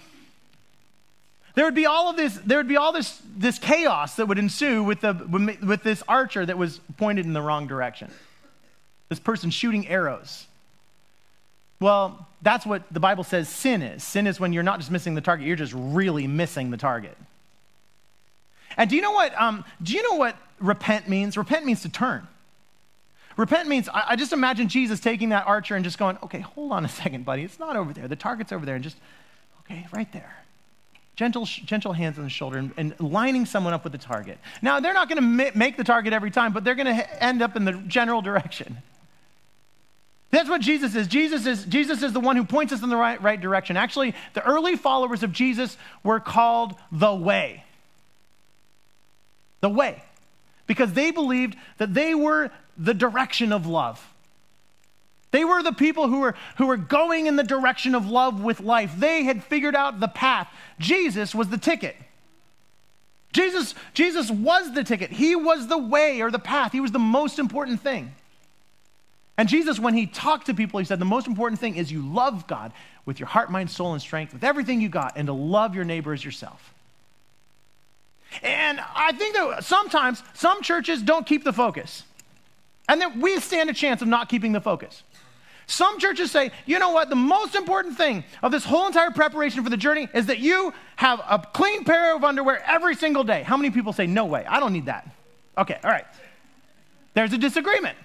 There 1.55 1.65
would 1.65 1.75
be 1.75 1.87
all 1.87 2.09
of 2.09 2.17
this, 2.17 2.39
there 2.45 2.59
would 2.59 2.69
be 2.69 2.77
all 2.77 2.93
this, 2.93 3.21
this 3.37 3.59
chaos 3.59 4.17
that 4.17 4.27
would 4.27 4.39
ensue 4.39 4.85
with, 4.85 5.01
the, 5.01 5.59
with 5.63 5.83
this 5.83 6.03
archer 6.07 6.47
that 6.47 6.57
was 6.57 6.79
pointed 6.97 7.27
in 7.27 7.33
the 7.33 7.43
wrong 7.43 7.67
direction. 7.67 8.11
This 9.09 9.19
person 9.19 9.51
shooting 9.51 9.89
arrows. 9.89 10.47
Well, 11.81 12.29
that's 12.43 12.65
what 12.65 12.83
the 12.93 13.01
Bible 13.01 13.25
says 13.25 13.49
sin 13.49 13.83
is. 13.83 14.05
Sin 14.05 14.27
is 14.27 14.39
when 14.39 14.53
you're 14.53 14.63
not 14.63 14.79
just 14.79 14.91
missing 14.91 15.15
the 15.15 15.21
target, 15.21 15.47
you're 15.47 15.57
just 15.57 15.75
really 15.75 16.27
missing 16.27 16.71
the 16.71 16.77
target. 16.77 17.17
And 18.77 18.89
do 18.89 18.97
you 18.97 19.03
know 19.03 19.13
what, 19.13 19.39
um, 19.41 19.65
do 19.83 19.95
you 19.95 20.03
know 20.03 20.17
what 20.17 20.37
repent 20.61 21.09
means? 21.09 21.37
Repent 21.37 21.65
means 21.65 21.83
to 21.83 21.89
turn. 21.89 22.27
Repent 23.41 23.69
means, 23.69 23.89
I, 23.89 24.05
I 24.09 24.17
just 24.17 24.35
imagine 24.35 24.69
Jesus 24.69 25.01
taking 25.01 25.31
that 25.31 25.47
archer 25.47 25.75
and 25.75 25.83
just 25.83 25.97
going, 25.97 26.19
okay, 26.23 26.41
hold 26.41 26.73
on 26.73 26.85
a 26.85 26.89
second, 26.89 27.25
buddy. 27.25 27.43
It's 27.43 27.59
not 27.59 27.75
over 27.75 27.95
there. 27.95 28.07
The 28.07 28.15
target's 28.15 28.53
over 28.53 28.67
there. 28.67 28.75
And 28.75 28.85
just, 28.85 28.99
okay, 29.61 29.87
right 29.95 30.13
there. 30.13 30.37
Gentle, 31.17 31.47
gentle 31.47 31.95
hands 31.95 32.19
on 32.19 32.25
the 32.25 32.31
shoulder 32.31 32.59
and, 32.59 32.71
and 32.77 33.01
lining 33.01 33.47
someone 33.47 33.73
up 33.73 33.83
with 33.83 33.93
the 33.93 33.99
target. 33.99 34.39
Now, 34.61 34.81
they're 34.81 34.93
not 34.93 35.09
going 35.09 35.17
to 35.17 35.23
ma- 35.23 35.51
make 35.55 35.79
the 35.79 35.85
target 35.85 36.13
every 36.13 36.31
time, 36.31 36.53
but 36.53 36.65
they're 36.65 36.75
going 36.75 36.95
to 36.95 37.25
end 37.25 37.41
up 37.41 37.57
in 37.57 37.65
the 37.65 37.73
general 37.73 38.21
direction. 38.21 38.77
That's 40.31 40.51
what 40.51 40.61
Jesus 40.61 40.95
is. 40.95 41.07
Jesus 41.07 41.47
is, 41.47 41.65
Jesus 41.65 42.03
is 42.03 42.13
the 42.13 42.21
one 42.21 42.37
who 42.37 42.45
points 42.45 42.75
us 42.75 42.83
in 42.83 42.91
the 42.91 42.97
right, 42.97 43.23
right 43.23 43.41
direction. 43.41 43.79
Actually, 43.79 44.15
the 44.35 44.47
early 44.47 44.77
followers 44.77 45.23
of 45.23 45.33
Jesus 45.33 45.79
were 46.05 46.21
called 46.21 46.75
the 46.93 47.15
way. 47.15 47.65
The 49.63 49.71
way. 49.71 50.03
Because 50.67 50.93
they 50.93 51.11
believed 51.11 51.57
that 51.79 51.95
they 51.95 52.15
were 52.15 52.51
the 52.81 52.95
direction 52.95 53.53
of 53.53 53.67
love. 53.67 54.05
They 55.31 55.45
were 55.45 55.63
the 55.63 55.73
people 55.73 56.09
who 56.09 56.21
were, 56.21 56.35
who 56.57 56.67
were 56.67 56.77
going 56.77 57.27
in 57.27 57.37
the 57.37 57.45
direction 57.45 57.95
of 57.95 58.09
love 58.09 58.43
with 58.43 58.61
life. 58.61 58.93
They 58.97 59.23
had 59.23 59.45
figured 59.45 59.77
out 59.77 60.01
the 60.01 60.09
path. 60.09 60.49
Jesus 60.81 61.35
was 61.35 61.49
the 61.49 61.59
ticket. 61.59 61.95
Jesus, 63.33 63.77
Jesus 63.95 64.29
was 64.29 64.75
the 64.75 64.83
ticket. 64.83 65.11
He 65.11 65.37
was 65.37 65.69
the 65.69 65.79
way 65.79 66.21
or 66.21 66.33
the 66.33 66.41
path. 66.41 66.73
He 66.73 66.81
was 66.81 66.91
the 66.91 66.99
most 66.99 67.39
important 67.39 67.81
thing. 67.81 68.13
And 69.39 69.49
Jesus, 69.49 69.79
when 69.79 69.95
he 69.95 70.07
talked 70.07 70.47
to 70.47 70.55
people, 70.55 70.81
he 70.81 70.85
said, 70.85 70.99
The 70.99 71.05
most 71.05 71.29
important 71.29 71.61
thing 71.61 71.77
is 71.77 71.93
you 71.93 72.03
love 72.03 72.47
God 72.49 72.73
with 73.07 73.21
your 73.21 73.29
heart, 73.29 73.51
mind, 73.51 73.71
soul, 73.71 73.93
and 73.93 74.03
strength, 74.03 74.33
with 74.33 74.43
everything 74.43 74.81
you 74.81 74.89
got, 74.89 75.13
and 75.17 75.27
to 75.27 75.33
love 75.33 75.75
your 75.75 75.85
neighbor 75.85 76.13
as 76.13 76.25
yourself. 76.25 76.75
And 78.43 78.81
I 78.95 79.13
think 79.13 79.35
that 79.35 79.65
sometimes 79.65 80.23
some 80.35 80.63
churches 80.63 81.03
don't 81.03 81.27
keep 81.27 81.45
the 81.45 81.53
focus. 81.53 82.03
And 82.91 83.01
then 83.01 83.21
we 83.21 83.39
stand 83.39 83.71
a 83.71 83.73
chance 83.73 84.03
of 84.03 84.09
not 84.09 84.29
keeping 84.29 84.51
the 84.51 84.61
focus. 84.61 85.05
Some 85.69 86.01
churches 86.01 86.33
say, 86.33 86.51
you 86.67 86.81
know 86.81 86.91
what, 86.91 87.09
the 87.09 87.15
most 87.15 87.55
important 87.55 87.97
thing 87.97 88.25
of 88.43 88.51
this 88.51 88.65
whole 88.65 88.89
entire 88.89 89.13
preparation 89.13 89.63
for 89.63 89.71
the 89.71 89.77
journey 89.77 90.09
is 90.13 90.27
that 90.27 90.41
you 90.41 90.75
have 90.97 91.21
a 91.21 91.39
clean 91.39 91.85
pair 91.85 92.17
of 92.17 92.25
underwear 92.25 92.61
every 92.67 92.97
single 92.97 93.23
day. 93.23 93.45
How 93.45 93.57
many 93.57 93.71
people 93.71 93.93
say, 93.93 94.09
no 94.09 94.25
way, 94.25 94.45
I 94.45 94.59
don't 94.59 94.73
need 94.73 94.87
that? 94.87 95.09
Okay, 95.57 95.79
all 95.85 95.91
right. 95.93 96.05
There's 97.15 97.33
a 97.33 97.39
disagreement. 97.39 97.97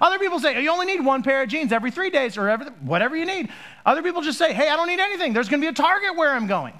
Other 0.00 0.18
people 0.18 0.40
say, 0.40 0.62
you 0.62 0.70
only 0.70 0.86
need 0.86 1.04
one 1.04 1.22
pair 1.22 1.42
of 1.42 1.50
jeans 1.50 1.70
every 1.70 1.90
three 1.90 2.08
days 2.08 2.38
or 2.38 2.48
every, 2.48 2.68
whatever 2.80 3.16
you 3.16 3.26
need. 3.26 3.50
Other 3.84 4.02
people 4.02 4.22
just 4.22 4.38
say, 4.38 4.54
hey, 4.54 4.70
I 4.70 4.76
don't 4.76 4.88
need 4.88 4.98
anything. 4.98 5.34
There's 5.34 5.50
going 5.50 5.60
to 5.60 5.66
be 5.66 5.70
a 5.70 5.74
target 5.74 6.16
where 6.16 6.32
I'm 6.32 6.46
going. 6.46 6.72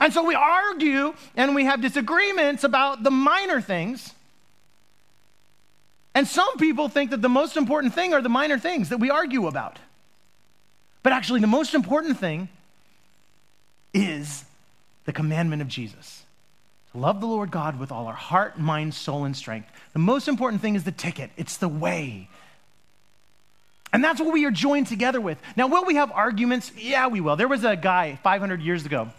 And 0.00 0.12
so 0.12 0.22
we 0.22 0.34
argue 0.34 1.14
and 1.34 1.54
we 1.54 1.64
have 1.64 1.80
disagreements 1.80 2.62
about 2.62 3.02
the 3.02 3.10
minor 3.10 3.62
things 3.62 4.12
and 6.14 6.28
some 6.28 6.56
people 6.58 6.88
think 6.88 7.10
that 7.10 7.22
the 7.22 7.28
most 7.28 7.56
important 7.56 7.94
thing 7.94 8.12
are 8.12 8.20
the 8.20 8.28
minor 8.28 8.58
things 8.58 8.90
that 8.90 8.98
we 8.98 9.10
argue 9.10 9.46
about. 9.46 9.78
But 11.02 11.12
actually, 11.12 11.40
the 11.40 11.46
most 11.46 11.74
important 11.74 12.18
thing 12.18 12.48
is 13.94 14.44
the 15.04 15.12
commandment 15.12 15.62
of 15.62 15.68
Jesus 15.68 16.24
to 16.92 16.98
love 16.98 17.20
the 17.20 17.26
Lord 17.26 17.50
God 17.50 17.80
with 17.80 17.90
all 17.90 18.06
our 18.06 18.14
heart, 18.14 18.58
mind, 18.58 18.94
soul, 18.94 19.24
and 19.24 19.34
strength. 19.34 19.68
The 19.94 19.98
most 19.98 20.28
important 20.28 20.60
thing 20.60 20.74
is 20.74 20.84
the 20.84 20.92
ticket, 20.92 21.30
it's 21.36 21.56
the 21.56 21.68
way. 21.68 22.28
And 23.94 24.02
that's 24.02 24.20
what 24.20 24.32
we 24.32 24.46
are 24.46 24.50
joined 24.50 24.86
together 24.86 25.20
with. 25.20 25.38
Now, 25.56 25.66
will 25.66 25.84
we 25.84 25.96
have 25.96 26.10
arguments? 26.12 26.72
Yeah, 26.78 27.08
we 27.08 27.20
will. 27.20 27.36
There 27.36 27.48
was 27.48 27.64
a 27.64 27.76
guy 27.76 28.18
500 28.22 28.62
years 28.62 28.86
ago 28.86 29.10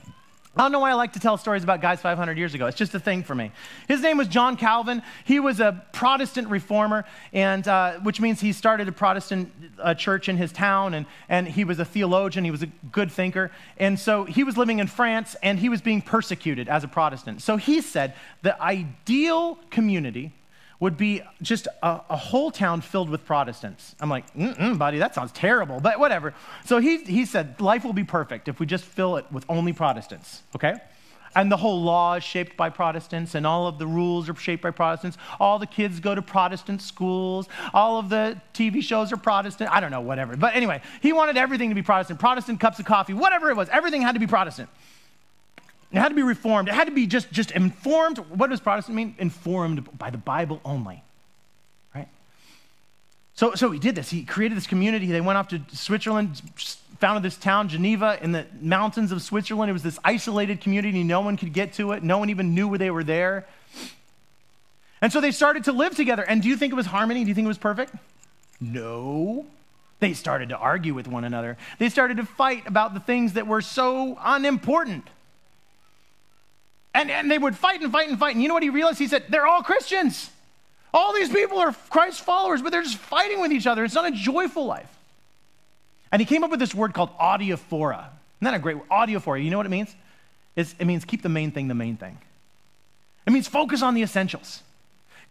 I 0.55 0.61
don't 0.61 0.71
know 0.71 0.79
why 0.79 0.91
I 0.91 0.93
like 0.93 1.13
to 1.13 1.19
tell 1.19 1.35
stories 1.37 1.63
about 1.63 1.81
guys 1.81 1.99
500 1.99 2.37
years 2.37 2.53
ago. 2.53 2.67
It's 2.67 2.77
just 2.77 2.93
a 2.93 2.99
thing 2.99 3.23
for 3.23 3.33
me. 3.33 3.51
His 3.87 4.01
name 4.01 4.17
was 4.17 4.27
John 4.27 4.55
Calvin. 4.55 5.01
He 5.23 5.39
was 5.39 5.59
a 5.59 5.83
Protestant 5.93 6.47
reformer, 6.47 7.05
and, 7.33 7.67
uh, 7.67 7.93
which 8.01 8.21
means 8.21 8.39
he 8.39 8.53
started 8.53 8.87
a 8.87 8.91
Protestant 8.91 9.51
uh, 9.79 9.95
church 9.95 10.29
in 10.29 10.37
his 10.37 10.51
town, 10.51 10.93
and, 10.93 11.07
and 11.27 11.47
he 11.47 11.63
was 11.63 11.79
a 11.79 11.85
theologian. 11.85 12.45
He 12.45 12.51
was 12.51 12.61
a 12.61 12.67
good 12.91 13.11
thinker. 13.11 13.49
And 13.77 13.99
so 13.99 14.25
he 14.25 14.43
was 14.43 14.55
living 14.55 14.77
in 14.77 14.85
France, 14.85 15.35
and 15.41 15.57
he 15.57 15.69
was 15.69 15.81
being 15.81 16.03
persecuted 16.03 16.69
as 16.69 16.83
a 16.83 16.87
Protestant. 16.87 17.41
So 17.41 17.57
he 17.57 17.81
said 17.81 18.13
the 18.43 18.61
ideal 18.61 19.57
community 19.71 20.33
would 20.83 20.97
be 20.97 21.21
just 21.41 21.69
a, 21.81 22.01
a, 22.09 22.17
whole 22.17 22.51
town 22.51 22.81
filled 22.81 23.09
with 23.09 23.23
Protestants. 23.23 23.95
I'm 24.01 24.09
like, 24.09 24.25
mm 24.35 24.77
buddy, 24.77 24.97
that 24.97 25.15
sounds 25.15 25.31
terrible, 25.31 25.79
but 25.79 25.97
whatever. 25.97 26.33
So 26.65 26.79
he, 26.79 26.97
he 26.97 27.23
said, 27.23 27.61
life 27.61 27.85
will 27.85 27.93
be 27.93 28.03
perfect 28.03 28.49
if 28.49 28.59
we 28.59 28.65
just 28.65 28.83
fill 28.83 29.15
it 29.15 29.25
with 29.31 29.45
only 29.47 29.71
Protestants, 29.71 30.43
okay? 30.53 30.75
And 31.37 31.49
the 31.49 31.55
whole 31.55 31.81
law 31.81 32.15
is 32.15 32.23
shaped 32.25 32.57
by 32.57 32.69
Protestants, 32.69 33.33
and 33.33 33.47
all 33.47 33.65
of 33.65 33.79
the 33.79 33.87
rules 33.87 34.27
are 34.27 34.35
shaped 34.35 34.61
by 34.61 34.71
Protestants. 34.71 35.17
All 35.39 35.57
the 35.57 35.67
kids 35.67 36.01
go 36.01 36.13
to 36.13 36.21
Protestant 36.21 36.81
schools. 36.81 37.47
All 37.73 37.97
of 37.97 38.09
the 38.09 38.37
TV 38.53 38.83
shows 38.83 39.13
are 39.13 39.17
Protestant. 39.17 39.71
I 39.71 39.79
don't 39.79 39.89
know, 39.89 40.01
whatever. 40.01 40.35
But 40.35 40.53
anyway, 40.53 40.81
he 41.01 41.13
wanted 41.13 41.37
everything 41.37 41.69
to 41.69 41.75
be 41.75 41.81
Protestant 41.81 42.19
Protestant 42.19 42.59
cups 42.59 42.79
of 42.79 42.85
coffee, 42.85 43.13
whatever 43.13 43.49
it 43.49 43.55
was. 43.55 43.69
Everything 43.69 44.01
had 44.01 44.15
to 44.15 44.19
be 44.19 44.27
Protestant. 44.27 44.67
It 45.93 45.99
had 45.99 46.09
to 46.09 46.15
be 46.15 46.23
reformed. 46.23 46.69
It 46.69 46.73
had 46.73 46.85
to 46.85 46.91
be 46.91 47.05
just, 47.05 47.31
just 47.31 47.51
informed. 47.51 48.17
What 48.17 48.49
does 48.49 48.59
Protestant 48.59 48.95
mean? 48.95 49.15
Informed 49.19 49.95
by 49.97 50.09
the 50.09 50.17
Bible 50.17 50.59
only. 50.65 51.03
Right? 51.93 52.07
So, 53.35 53.53
so 53.53 53.69
he 53.69 53.77
did 53.77 53.93
this. 53.93 54.09
He 54.09 54.23
created 54.23 54.57
this 54.57 54.65
community. 54.65 55.05
They 55.05 55.21
went 55.21 55.37
off 55.37 55.49
to 55.49 55.61
Switzerland, 55.71 56.41
founded 56.99 57.21
this 57.21 57.37
town, 57.37 57.69
Geneva, 57.69 58.17
in 58.23 58.31
the 58.31 58.47
mountains 58.59 59.11
of 59.11 59.21
Switzerland. 59.21 59.69
It 59.69 59.73
was 59.73 59.83
this 59.83 59.99
isolated 60.03 60.61
community. 60.61 61.03
No 61.03 61.21
one 61.21 61.37
could 61.37 61.53
get 61.53 61.73
to 61.73 61.91
it. 61.91 62.01
No 62.01 62.17
one 62.17 62.31
even 62.31 62.55
knew 62.55 62.67
where 62.67 62.79
they 62.79 62.89
were 62.89 63.03
there. 63.03 63.45
And 64.99 65.13
so 65.13 65.21
they 65.21 65.31
started 65.31 65.65
to 65.65 65.73
live 65.73 65.95
together. 65.95 66.23
And 66.23 66.41
do 66.41 66.49
you 66.49 66.57
think 66.57 66.73
it 66.73 66.75
was 66.75 66.87
harmony? 66.87 67.23
Do 67.23 67.27
you 67.27 67.35
think 67.35 67.45
it 67.45 67.49
was 67.49 67.59
perfect? 67.59 67.93
No. 68.59 69.45
They 69.99 70.13
started 70.13 70.49
to 70.49 70.57
argue 70.57 70.95
with 70.95 71.07
one 71.07 71.23
another. 71.23 71.55
They 71.77 71.89
started 71.89 72.17
to 72.17 72.25
fight 72.25 72.65
about 72.65 72.95
the 72.95 72.99
things 72.99 73.33
that 73.33 73.45
were 73.45 73.61
so 73.61 74.17
unimportant. 74.23 75.07
And, 76.93 77.09
and 77.09 77.29
they 77.29 77.37
would 77.37 77.57
fight 77.57 77.81
and 77.81 77.91
fight 77.91 78.09
and 78.09 78.19
fight. 78.19 78.35
And 78.35 78.41
you 78.41 78.47
know 78.47 78.53
what 78.53 78.63
he 78.63 78.69
realized? 78.69 78.99
He 78.99 79.07
said, 79.07 79.25
They're 79.29 79.47
all 79.47 79.63
Christians. 79.63 80.29
All 80.93 81.13
these 81.13 81.29
people 81.29 81.57
are 81.57 81.73
Christ 81.89 82.21
followers, 82.21 82.61
but 82.61 82.71
they're 82.71 82.83
just 82.83 82.97
fighting 82.97 83.41
with 83.41 83.51
each 83.51 83.65
other. 83.65 83.83
It's 83.83 83.95
not 83.95 84.07
a 84.07 84.11
joyful 84.11 84.65
life. 84.65 84.89
And 86.11 86.21
he 86.21 86.25
came 86.25 86.43
up 86.43 86.51
with 86.51 86.59
this 86.59 86.75
word 86.75 86.93
called 86.93 87.09
adiaphora. 87.17 88.05
Isn't 88.37 88.41
that 88.41 88.53
a 88.53 88.59
great 88.59 88.77
word? 88.77 88.89
Adiaphora. 88.89 89.43
You 89.43 89.49
know 89.49 89.57
what 89.57 89.65
it 89.65 89.69
means? 89.69 89.95
It's, 90.55 90.75
it 90.77 90.85
means 90.85 91.03
keep 91.03 91.23
the 91.23 91.29
main 91.29 91.49
thing 91.49 91.67
the 91.67 91.73
main 91.73 91.97
thing. 91.97 92.19
It 93.25 93.31
means 93.31 93.47
focus 93.47 93.81
on 93.81 93.95
the 93.95 94.03
essentials 94.03 94.61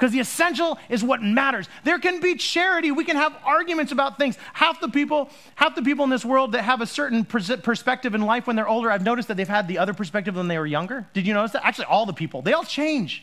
because 0.02 0.12
the 0.12 0.18
essential 0.18 0.80
is 0.88 1.04
what 1.04 1.22
matters. 1.22 1.68
There 1.84 2.00
can 2.00 2.18
be 2.18 2.34
charity. 2.34 2.90
We 2.90 3.04
can 3.04 3.14
have 3.14 3.36
arguments 3.44 3.92
about 3.92 4.18
things. 4.18 4.36
Half 4.52 4.80
the 4.80 4.88
people, 4.88 5.30
half 5.54 5.76
the 5.76 5.82
people 5.82 6.02
in 6.02 6.10
this 6.10 6.24
world 6.24 6.50
that 6.52 6.62
have 6.62 6.80
a 6.80 6.86
certain 6.86 7.24
perspective 7.24 8.12
in 8.12 8.22
life 8.22 8.48
when 8.48 8.56
they're 8.56 8.66
older, 8.66 8.90
I've 8.90 9.04
noticed 9.04 9.28
that 9.28 9.36
they've 9.36 9.46
had 9.46 9.68
the 9.68 9.78
other 9.78 9.94
perspective 9.94 10.34
when 10.34 10.48
they 10.48 10.58
were 10.58 10.66
younger. 10.66 11.06
Did 11.14 11.24
you 11.24 11.34
notice 11.34 11.52
that? 11.52 11.64
Actually, 11.64 11.84
all 11.84 12.04
the 12.04 12.12
people, 12.12 12.42
they 12.42 12.52
all 12.52 12.64
change. 12.64 13.22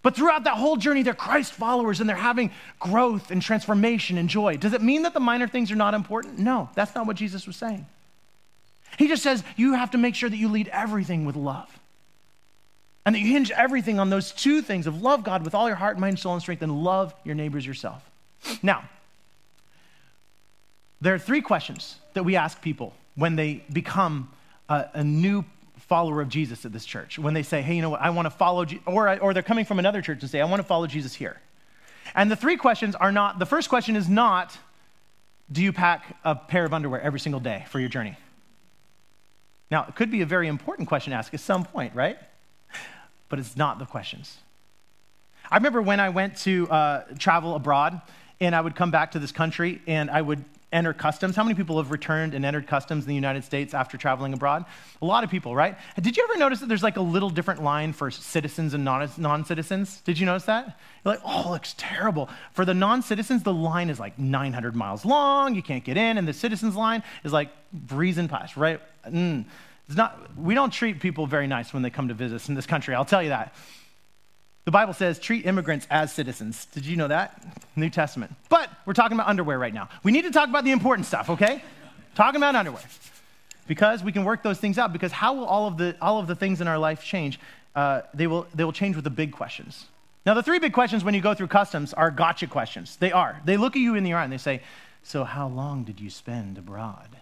But 0.00 0.16
throughout 0.16 0.44
that 0.44 0.56
whole 0.56 0.78
journey, 0.78 1.02
they're 1.02 1.12
Christ 1.12 1.52
followers 1.52 2.00
and 2.00 2.08
they're 2.08 2.16
having 2.16 2.52
growth 2.78 3.30
and 3.30 3.42
transformation 3.42 4.16
and 4.16 4.30
joy. 4.30 4.56
Does 4.56 4.72
it 4.72 4.80
mean 4.80 5.02
that 5.02 5.12
the 5.12 5.20
minor 5.20 5.46
things 5.46 5.70
are 5.70 5.76
not 5.76 5.92
important? 5.92 6.38
No, 6.38 6.70
that's 6.74 6.94
not 6.94 7.06
what 7.06 7.16
Jesus 7.16 7.46
was 7.46 7.56
saying. 7.56 7.84
He 8.96 9.08
just 9.08 9.22
says 9.22 9.44
you 9.56 9.74
have 9.74 9.90
to 9.90 9.98
make 9.98 10.14
sure 10.14 10.30
that 10.30 10.38
you 10.38 10.48
lead 10.48 10.68
everything 10.68 11.26
with 11.26 11.36
love. 11.36 11.79
And 13.10 13.16
that 13.16 13.22
you 13.22 13.32
hinge 13.32 13.50
everything 13.50 13.98
on 13.98 14.08
those 14.08 14.30
two 14.30 14.62
things 14.62 14.86
of 14.86 15.02
love 15.02 15.24
God 15.24 15.42
with 15.42 15.52
all 15.52 15.66
your 15.66 15.74
heart, 15.74 15.98
mind, 15.98 16.20
soul, 16.20 16.34
and 16.34 16.40
strength, 16.40 16.62
and 16.62 16.84
love 16.84 17.12
your 17.24 17.34
neighbors 17.34 17.66
yourself. 17.66 18.08
Now, 18.62 18.88
there 21.00 21.12
are 21.12 21.18
three 21.18 21.40
questions 21.40 21.96
that 22.14 22.22
we 22.22 22.36
ask 22.36 22.62
people 22.62 22.94
when 23.16 23.34
they 23.34 23.64
become 23.72 24.30
a, 24.68 24.90
a 24.94 25.02
new 25.02 25.44
follower 25.88 26.20
of 26.20 26.28
Jesus 26.28 26.64
at 26.64 26.72
this 26.72 26.84
church. 26.84 27.18
When 27.18 27.34
they 27.34 27.42
say, 27.42 27.62
hey, 27.62 27.74
you 27.74 27.82
know 27.82 27.90
what, 27.90 28.00
I 28.00 28.10
want 28.10 28.26
to 28.26 28.30
follow, 28.30 28.64
Je-, 28.64 28.80
or, 28.86 29.18
or 29.18 29.34
they're 29.34 29.42
coming 29.42 29.64
from 29.64 29.80
another 29.80 30.02
church 30.02 30.20
and 30.20 30.30
say, 30.30 30.40
I 30.40 30.44
want 30.44 30.60
to 30.60 30.68
follow 30.68 30.86
Jesus 30.86 31.12
here. 31.12 31.40
And 32.14 32.30
the 32.30 32.36
three 32.36 32.56
questions 32.56 32.94
are 32.94 33.10
not, 33.10 33.40
the 33.40 33.44
first 33.44 33.68
question 33.68 33.96
is 33.96 34.08
not, 34.08 34.56
do 35.50 35.64
you 35.64 35.72
pack 35.72 36.16
a 36.24 36.36
pair 36.36 36.64
of 36.64 36.72
underwear 36.72 37.00
every 37.00 37.18
single 37.18 37.40
day 37.40 37.64
for 37.70 37.80
your 37.80 37.88
journey? 37.88 38.16
Now, 39.68 39.86
it 39.88 39.96
could 39.96 40.12
be 40.12 40.20
a 40.20 40.26
very 40.26 40.46
important 40.46 40.86
question 40.86 41.10
to 41.10 41.16
ask 41.16 41.34
at 41.34 41.40
some 41.40 41.64
point, 41.64 41.96
right? 41.96 42.16
But 43.30 43.38
it's 43.38 43.56
not 43.56 43.78
the 43.78 43.86
questions. 43.86 44.36
I 45.50 45.56
remember 45.56 45.80
when 45.80 45.98
I 45.98 46.10
went 46.10 46.36
to 46.38 46.68
uh, 46.70 47.04
travel 47.18 47.54
abroad 47.54 48.00
and 48.40 48.54
I 48.54 48.60
would 48.60 48.76
come 48.76 48.90
back 48.90 49.12
to 49.12 49.18
this 49.18 49.32
country 49.32 49.80
and 49.86 50.10
I 50.10 50.20
would 50.20 50.44
enter 50.72 50.92
customs. 50.92 51.34
How 51.34 51.42
many 51.42 51.54
people 51.54 51.78
have 51.78 51.90
returned 51.90 52.34
and 52.34 52.44
entered 52.44 52.66
customs 52.66 53.04
in 53.04 53.08
the 53.08 53.14
United 53.14 53.44
States 53.44 53.74
after 53.74 53.96
traveling 53.96 54.32
abroad? 54.32 54.64
A 55.02 55.04
lot 55.04 55.24
of 55.24 55.30
people, 55.30 55.54
right? 55.54 55.76
Did 56.00 56.16
you 56.16 56.22
ever 56.24 56.38
notice 56.38 56.60
that 56.60 56.68
there's 56.68 56.82
like 56.82 56.96
a 56.96 57.02
little 57.02 57.30
different 57.30 57.62
line 57.62 57.92
for 57.92 58.10
citizens 58.10 58.74
and 58.74 58.84
non 58.84 59.44
citizens? 59.44 60.00
Did 60.02 60.18
you 60.18 60.26
notice 60.26 60.44
that? 60.44 60.78
You're 61.04 61.14
like, 61.14 61.22
oh, 61.24 61.50
looks 61.50 61.74
terrible. 61.76 62.28
For 62.52 62.64
the 62.64 62.74
non 62.74 63.02
citizens, 63.02 63.42
the 63.42 63.52
line 63.52 63.90
is 63.90 63.98
like 63.98 64.18
900 64.18 64.76
miles 64.76 65.04
long. 65.04 65.54
You 65.54 65.62
can't 65.62 65.84
get 65.84 65.96
in. 65.96 66.18
And 66.18 66.28
the 66.28 66.32
citizens 66.32 66.76
line 66.76 67.02
is 67.24 67.32
like 67.32 67.50
breezing 67.72 68.28
past, 68.28 68.56
right? 68.56 68.80
Mm. 69.08 69.46
It's 69.90 69.96
not, 69.96 70.36
we 70.38 70.54
don't 70.54 70.70
treat 70.70 71.00
people 71.00 71.26
very 71.26 71.48
nice 71.48 71.74
when 71.74 71.82
they 71.82 71.90
come 71.90 72.06
to 72.06 72.14
visit 72.14 72.36
us 72.36 72.48
in 72.48 72.54
this 72.54 72.64
country, 72.64 72.94
I'll 72.94 73.04
tell 73.04 73.24
you 73.24 73.30
that. 73.30 73.52
The 74.64 74.70
Bible 74.70 74.92
says 74.92 75.18
treat 75.18 75.46
immigrants 75.46 75.84
as 75.90 76.12
citizens. 76.12 76.66
Did 76.66 76.86
you 76.86 76.96
know 76.96 77.08
that? 77.08 77.42
New 77.74 77.90
Testament. 77.90 78.32
But 78.48 78.70
we're 78.86 78.92
talking 78.92 79.16
about 79.16 79.26
underwear 79.26 79.58
right 79.58 79.74
now. 79.74 79.88
We 80.04 80.12
need 80.12 80.22
to 80.22 80.30
talk 80.30 80.48
about 80.48 80.62
the 80.62 80.70
important 80.70 81.08
stuff, 81.08 81.28
okay? 81.28 81.64
talking 82.14 82.36
about 82.36 82.54
underwear. 82.54 82.84
Because 83.66 84.04
we 84.04 84.12
can 84.12 84.24
work 84.24 84.44
those 84.44 84.58
things 84.58 84.78
out. 84.78 84.92
Because 84.92 85.10
how 85.10 85.34
will 85.34 85.44
all 85.44 85.66
of 85.66 85.76
the, 85.76 85.96
all 86.00 86.20
of 86.20 86.28
the 86.28 86.36
things 86.36 86.60
in 86.60 86.68
our 86.68 86.78
life 86.78 87.02
change? 87.02 87.40
Uh, 87.74 88.02
they, 88.14 88.28
will, 88.28 88.46
they 88.54 88.62
will 88.62 88.72
change 88.72 88.94
with 88.94 89.02
the 89.02 89.10
big 89.10 89.32
questions. 89.32 89.86
Now, 90.24 90.34
the 90.34 90.42
three 90.44 90.60
big 90.60 90.72
questions 90.72 91.02
when 91.02 91.14
you 91.14 91.20
go 91.20 91.34
through 91.34 91.48
customs 91.48 91.92
are 91.94 92.12
gotcha 92.12 92.46
questions. 92.46 92.94
They 92.94 93.10
are. 93.10 93.40
They 93.44 93.56
look 93.56 93.74
at 93.74 93.82
you 93.82 93.96
in 93.96 94.04
the 94.04 94.12
eye 94.12 94.22
and 94.22 94.32
they 94.32 94.38
say, 94.38 94.62
So, 95.02 95.24
how 95.24 95.48
long 95.48 95.82
did 95.82 95.98
you 95.98 96.10
spend 96.10 96.58
abroad? 96.58 97.16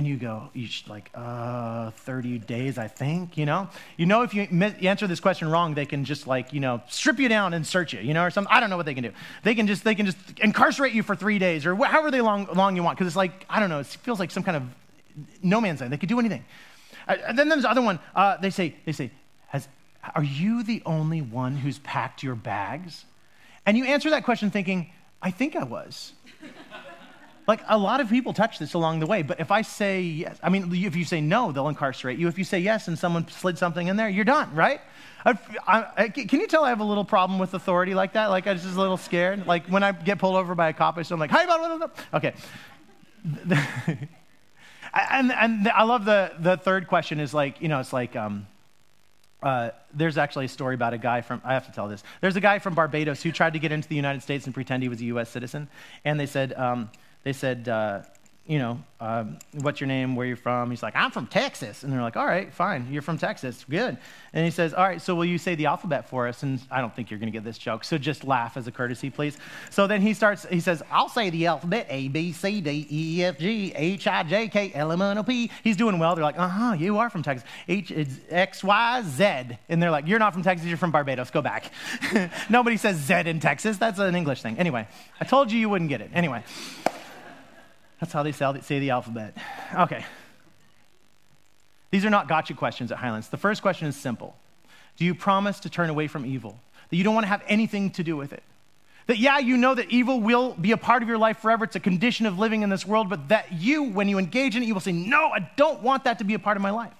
And 0.00 0.08
you 0.08 0.16
go, 0.16 0.48
you 0.54 0.66
like, 0.88 1.10
uh, 1.14 1.90
30 1.90 2.38
days, 2.38 2.78
I 2.78 2.88
think, 2.88 3.36
you 3.36 3.44
know? 3.44 3.68
You 3.98 4.06
know, 4.06 4.22
if 4.22 4.32
you 4.32 4.48
answer 4.80 5.06
this 5.06 5.20
question 5.20 5.50
wrong, 5.50 5.74
they 5.74 5.84
can 5.84 6.06
just 6.06 6.26
like, 6.26 6.54
you 6.54 6.60
know, 6.60 6.80
strip 6.88 7.18
you 7.18 7.28
down 7.28 7.52
and 7.52 7.66
search 7.66 7.92
you, 7.92 8.00
you 8.00 8.14
know, 8.14 8.24
or 8.24 8.30
something. 8.30 8.50
I 8.50 8.60
don't 8.60 8.70
know 8.70 8.78
what 8.78 8.86
they 8.86 8.94
can 8.94 9.04
do. 9.04 9.12
They 9.42 9.54
can 9.54 9.66
just, 9.66 9.84
they 9.84 9.94
can 9.94 10.06
just 10.06 10.16
incarcerate 10.38 10.94
you 10.94 11.02
for 11.02 11.14
three 11.14 11.38
days 11.38 11.66
or 11.66 11.76
however 11.76 12.10
they 12.10 12.22
long, 12.22 12.46
long 12.54 12.76
you 12.76 12.82
want. 12.82 12.96
Because 12.96 13.08
it's 13.08 13.16
like, 13.16 13.44
I 13.50 13.60
don't 13.60 13.68
know, 13.68 13.80
it 13.80 13.86
feels 13.88 14.18
like 14.18 14.30
some 14.30 14.42
kind 14.42 14.56
of 14.56 14.62
no 15.42 15.60
man's 15.60 15.82
land. 15.82 15.92
They 15.92 15.98
could 15.98 16.08
do 16.08 16.18
anything. 16.18 16.46
Uh, 17.06 17.18
and 17.26 17.38
then 17.38 17.50
there's 17.50 17.64
the 17.64 17.70
other 17.70 17.82
one. 17.82 17.98
Uh, 18.16 18.38
they 18.38 18.48
say, 18.48 18.76
they 18.86 18.92
say, 18.92 19.10
Has, 19.48 19.68
are 20.14 20.24
you 20.24 20.62
the 20.62 20.82
only 20.86 21.20
one 21.20 21.56
who's 21.56 21.78
packed 21.80 22.22
your 22.22 22.36
bags? 22.36 23.04
And 23.66 23.76
you 23.76 23.84
answer 23.84 24.08
that 24.08 24.24
question 24.24 24.50
thinking, 24.50 24.92
I 25.20 25.30
think 25.30 25.56
I 25.56 25.64
was. 25.64 26.14
Like 27.50 27.64
a 27.66 27.76
lot 27.76 28.00
of 28.00 28.08
people 28.08 28.32
touch 28.32 28.60
this 28.60 28.74
along 28.74 29.00
the 29.00 29.06
way, 29.06 29.22
but 29.22 29.40
if 29.40 29.50
I 29.50 29.62
say 29.62 30.02
yes, 30.02 30.38
I 30.40 30.50
mean, 30.50 30.72
if 30.72 30.94
you 30.94 31.04
say 31.04 31.20
no, 31.20 31.50
they'll 31.50 31.66
incarcerate 31.66 32.16
you. 32.16 32.28
If 32.28 32.38
you 32.38 32.44
say 32.44 32.60
yes 32.60 32.86
and 32.86 32.96
someone 32.96 33.26
slid 33.26 33.58
something 33.58 33.88
in 33.88 33.96
there, 33.96 34.08
you're 34.08 34.24
done, 34.24 34.54
right? 34.54 34.80
I, 35.26 35.36
I, 35.96 36.08
can 36.10 36.38
you 36.38 36.46
tell 36.46 36.62
I 36.62 36.68
have 36.68 36.78
a 36.78 36.84
little 36.84 37.04
problem 37.04 37.40
with 37.40 37.52
authority 37.52 37.92
like 37.92 38.12
that? 38.12 38.26
Like 38.26 38.46
I 38.46 38.52
was 38.52 38.62
just 38.62 38.76
a 38.76 38.80
little 38.80 38.96
scared. 38.96 39.48
Like 39.48 39.66
when 39.66 39.82
I 39.82 39.90
get 39.90 40.20
pulled 40.20 40.36
over 40.36 40.54
by 40.54 40.68
a 40.68 40.72
cop, 40.72 40.96
I 40.96 41.02
am 41.10 41.18
like, 41.18 41.32
"Hi, 41.32 41.44
blah, 41.44 41.76
blah." 41.76 41.88
okay. 42.14 42.34
and 45.10 45.32
and 45.32 45.68
I 45.70 45.82
love 45.82 46.04
the 46.04 46.30
the 46.38 46.56
third 46.56 46.86
question 46.86 47.18
is 47.18 47.34
like 47.34 47.60
you 47.60 47.66
know 47.66 47.80
it's 47.80 47.92
like 47.92 48.14
um, 48.14 48.46
uh, 49.42 49.70
there's 49.92 50.18
actually 50.18 50.44
a 50.44 50.48
story 50.48 50.76
about 50.76 50.94
a 50.94 50.98
guy 50.98 51.20
from, 51.20 51.42
I 51.44 51.54
have 51.54 51.66
to 51.66 51.72
tell 51.72 51.88
this. 51.88 52.04
There's 52.20 52.36
a 52.36 52.40
guy 52.40 52.60
from 52.60 52.74
Barbados 52.74 53.24
who 53.24 53.32
tried 53.32 53.54
to 53.54 53.58
get 53.58 53.72
into 53.72 53.88
the 53.88 53.96
United 53.96 54.22
States 54.22 54.44
and 54.46 54.54
pretend 54.54 54.84
he 54.84 54.88
was 54.88 55.00
a 55.00 55.06
U.S. 55.06 55.30
citizen. 55.30 55.68
And 56.04 56.20
they 56.20 56.26
said, 56.26 56.52
um, 56.52 56.90
they 57.22 57.32
said, 57.32 57.68
uh, 57.68 58.02
you 58.50 58.58
know, 58.58 58.82
uh, 58.98 59.24
what's 59.60 59.80
your 59.80 59.86
name? 59.86 60.16
Where 60.16 60.26
you 60.26 60.34
from? 60.34 60.70
He's 60.70 60.82
like, 60.82 60.96
I'm 60.96 61.12
from 61.12 61.28
Texas. 61.28 61.84
And 61.84 61.92
they're 61.92 62.02
like, 62.02 62.16
all 62.16 62.26
right, 62.26 62.52
fine. 62.52 62.88
You're 62.90 63.00
from 63.00 63.16
Texas. 63.16 63.64
Good. 63.70 63.96
And 64.32 64.44
he 64.44 64.50
says, 64.50 64.74
all 64.74 64.82
right, 64.82 65.00
so 65.00 65.14
will 65.14 65.24
you 65.24 65.38
say 65.38 65.54
the 65.54 65.66
alphabet 65.66 66.08
for 66.08 66.26
us? 66.26 66.42
And 66.42 66.60
I 66.68 66.80
don't 66.80 66.92
think 66.92 67.12
you're 67.12 67.20
going 67.20 67.30
to 67.30 67.36
get 67.36 67.44
this 67.44 67.58
joke. 67.58 67.84
So 67.84 67.96
just 67.96 68.24
laugh 68.24 68.56
as 68.56 68.66
a 68.66 68.72
courtesy, 68.72 69.08
please. 69.08 69.38
So 69.70 69.86
then 69.86 70.00
he 70.00 70.14
starts, 70.14 70.46
he 70.50 70.58
says, 70.58 70.82
I'll 70.90 71.08
say 71.08 71.30
the 71.30 71.46
alphabet 71.46 71.86
A, 71.90 72.08
B, 72.08 72.32
C, 72.32 72.60
D, 72.60 72.88
E, 72.90 73.22
F, 73.22 73.38
G, 73.38 73.72
H, 73.76 74.08
I, 74.08 74.24
J, 74.24 74.48
K, 74.48 74.72
L, 74.74 74.90
M, 74.90 75.00
N, 75.00 75.18
O, 75.18 75.22
P. 75.22 75.48
He's 75.62 75.76
doing 75.76 76.00
well. 76.00 76.16
They're 76.16 76.24
like, 76.24 76.36
uh 76.36 76.48
huh, 76.48 76.72
you 76.72 76.98
are 76.98 77.08
from 77.08 77.22
Texas. 77.22 77.48
H, 77.68 77.92
X, 78.30 78.64
Y, 78.64 79.02
Z. 79.06 79.24
And 79.68 79.80
they're 79.80 79.92
like, 79.92 80.08
you're 80.08 80.18
not 80.18 80.32
from 80.32 80.42
Texas, 80.42 80.66
you're 80.66 80.76
from 80.76 80.90
Barbados. 80.90 81.30
Go 81.30 81.40
back. 81.40 81.70
Nobody 82.50 82.76
says 82.76 82.96
Z 82.96 83.14
in 83.26 83.38
Texas. 83.38 83.76
That's 83.76 84.00
an 84.00 84.16
English 84.16 84.42
thing. 84.42 84.58
Anyway, 84.58 84.88
I 85.20 85.24
told 85.24 85.52
you 85.52 85.60
you 85.60 85.68
wouldn't 85.68 85.88
get 85.88 86.00
it. 86.00 86.10
Anyway. 86.12 86.42
That's 88.00 88.12
how 88.12 88.22
they 88.22 88.32
say 88.32 88.78
the 88.78 88.90
alphabet. 88.90 89.36
Okay. 89.74 90.04
These 91.90 92.04
are 92.04 92.10
not 92.10 92.28
gotcha 92.28 92.54
questions 92.54 92.90
at 92.90 92.98
Highlands. 92.98 93.28
The 93.28 93.36
first 93.36 93.62
question 93.62 93.86
is 93.86 93.96
simple 93.96 94.34
Do 94.96 95.04
you 95.04 95.14
promise 95.14 95.60
to 95.60 95.70
turn 95.70 95.90
away 95.90 96.06
from 96.06 96.24
evil? 96.24 96.58
That 96.88 96.96
you 96.96 97.04
don't 97.04 97.14
want 97.14 97.24
to 97.24 97.28
have 97.28 97.42
anything 97.46 97.90
to 97.92 98.02
do 98.02 98.16
with 98.16 98.32
it? 98.32 98.42
That, 99.06 99.18
yeah, 99.18 99.38
you 99.38 99.56
know 99.56 99.74
that 99.74 99.90
evil 99.90 100.20
will 100.20 100.54
be 100.54 100.72
a 100.72 100.76
part 100.76 101.02
of 101.02 101.08
your 101.08 101.18
life 101.18 101.38
forever. 101.38 101.64
It's 101.64 101.76
a 101.76 101.80
condition 101.80 102.26
of 102.26 102.38
living 102.38 102.62
in 102.62 102.70
this 102.70 102.86
world, 102.86 103.08
but 103.08 103.28
that 103.28 103.52
you, 103.52 103.82
when 103.84 104.08
you 104.08 104.18
engage 104.18 104.56
in 104.56 104.62
it, 104.62 104.66
you 104.66 104.74
will 104.74 104.80
say, 104.80 104.92
No, 104.92 105.28
I 105.28 105.50
don't 105.56 105.82
want 105.82 106.04
that 106.04 106.18
to 106.18 106.24
be 106.24 106.34
a 106.34 106.38
part 106.38 106.56
of 106.56 106.62
my 106.62 106.70
life. 106.70 106.92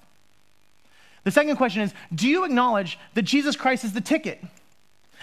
The 1.24 1.30
second 1.30 1.56
question 1.56 1.82
is 1.82 1.94
Do 2.14 2.28
you 2.28 2.44
acknowledge 2.44 2.98
that 3.14 3.22
Jesus 3.22 3.56
Christ 3.56 3.84
is 3.84 3.92
the 3.92 4.00
ticket? 4.00 4.42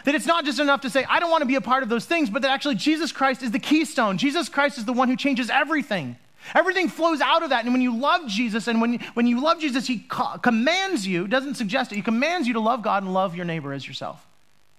That 0.05 0.15
it's 0.15 0.25
not 0.25 0.45
just 0.45 0.59
enough 0.59 0.81
to 0.81 0.89
say, 0.89 1.05
I 1.09 1.19
don't 1.19 1.31
want 1.31 1.41
to 1.41 1.47
be 1.47 1.55
a 1.55 1.61
part 1.61 1.83
of 1.83 1.89
those 1.89 2.05
things, 2.05 2.29
but 2.29 2.41
that 2.43 2.51
actually 2.51 2.75
Jesus 2.75 3.11
Christ 3.11 3.43
is 3.43 3.51
the 3.51 3.59
keystone. 3.59 4.17
Jesus 4.17 4.47
Christ 4.47 4.77
is 4.77 4.85
the 4.85 4.93
one 4.93 5.09
who 5.09 5.15
changes 5.15 5.49
everything. 5.49 6.17
Everything 6.55 6.87
flows 6.87 7.19
out 7.19 7.43
of 7.43 7.49
that. 7.49 7.65
And 7.65 7.73
when 7.73 7.81
you 7.81 7.97
love 7.97 8.27
Jesus, 8.27 8.67
and 8.67 8.79
when, 8.79 8.99
when 9.15 9.27
you 9.27 9.41
love 9.41 9.59
Jesus, 9.59 9.87
he 9.87 9.99
co- 9.99 10.37
commands 10.37 11.05
you, 11.05 11.27
doesn't 11.27 11.55
suggest 11.55 11.91
it, 11.91 11.95
he 11.95 12.01
commands 12.01 12.47
you 12.47 12.53
to 12.53 12.59
love 12.59 12.81
God 12.83 13.03
and 13.03 13.13
love 13.13 13.35
your 13.35 13.45
neighbor 13.45 13.73
as 13.73 13.87
yourself. 13.87 14.25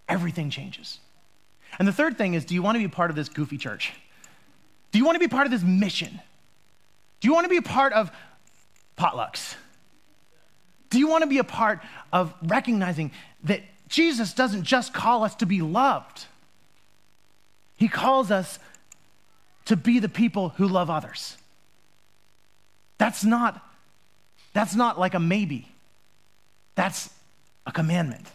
Everything 0.08 0.50
changes. 0.50 0.98
And 1.78 1.86
the 1.86 1.92
third 1.92 2.16
thing 2.16 2.34
is 2.34 2.44
do 2.44 2.54
you 2.54 2.62
want 2.62 2.76
to 2.76 2.80
be 2.80 2.88
part 2.88 3.10
of 3.10 3.16
this 3.16 3.28
goofy 3.28 3.58
church? 3.58 3.92
Do 4.92 4.98
you 4.98 5.04
want 5.04 5.16
to 5.16 5.20
be 5.20 5.28
part 5.28 5.46
of 5.46 5.50
this 5.50 5.62
mission? 5.62 6.20
Do 7.20 7.28
you 7.28 7.34
want 7.34 7.44
to 7.44 7.50
be 7.50 7.58
a 7.58 7.62
part 7.62 7.92
of 7.92 8.10
potlucks? 8.96 9.54
Do 10.90 10.98
you 10.98 11.08
want 11.08 11.22
to 11.22 11.28
be 11.28 11.38
a 11.38 11.44
part 11.44 11.80
of 12.12 12.32
recognizing 12.42 13.10
that 13.44 13.60
Jesus 13.88 14.34
doesn't 14.34 14.64
just 14.64 14.92
call 14.92 15.24
us 15.24 15.34
to 15.36 15.46
be 15.46 15.60
loved, 15.60 16.26
He 17.76 17.88
calls 17.88 18.30
us 18.30 18.58
to 19.66 19.76
be 19.76 19.98
the 19.98 20.08
people 20.08 20.50
who 20.50 20.66
love 20.66 20.88
others. 20.88 21.36
That's 22.96 23.24
not, 23.24 23.64
that's 24.52 24.74
not 24.74 24.98
like 24.98 25.14
a 25.14 25.20
maybe. 25.20 25.68
That's 26.74 27.10
a 27.66 27.72
commandment 27.72 28.26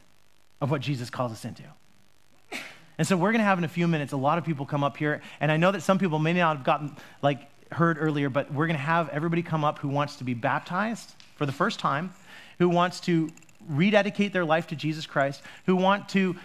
of 0.61 0.69
what 0.69 0.81
Jesus 0.81 1.09
calls 1.09 1.31
us 1.31 1.43
into. 1.43 1.63
And 2.97 3.07
so 3.07 3.17
we're 3.17 3.31
going 3.31 3.39
to 3.39 3.45
have 3.45 3.57
in 3.57 3.63
a 3.63 3.69
few 3.69 3.87
minutes 3.87 4.13
a 4.13 4.17
lot 4.17 4.37
of 4.37 4.45
people 4.45 4.65
come 4.65 4.83
up 4.83 4.97
here, 4.97 5.21
and 5.39 5.51
I 5.51 5.57
know 5.57 5.71
that 5.71 5.81
some 5.81 5.97
people 5.97 6.19
may 6.19 6.33
not 6.33 6.57
have 6.57 6.65
gotten 6.65 6.95
like 7.21 7.49
heard 7.71 7.97
earlier, 7.99 8.29
but 8.29 8.53
we're 8.53 8.67
going 8.67 8.77
to 8.77 8.83
have 8.83 9.09
everybody 9.09 9.41
come 9.41 9.63
up 9.63 9.79
who 9.79 9.89
wants 9.89 10.17
to 10.17 10.23
be 10.23 10.33
baptized 10.33 11.13
for 11.35 11.45
the 11.45 11.51
first 11.51 11.79
time, 11.79 12.13
who 12.59 12.69
wants 12.69 12.99
to 13.01 13.29
rededicate 13.69 14.33
their 14.33 14.45
life 14.45 14.67
to 14.67 14.75
Jesus 14.75 15.05
Christ, 15.05 15.41
who 15.65 15.75
want 15.75 16.09
to 16.09 16.35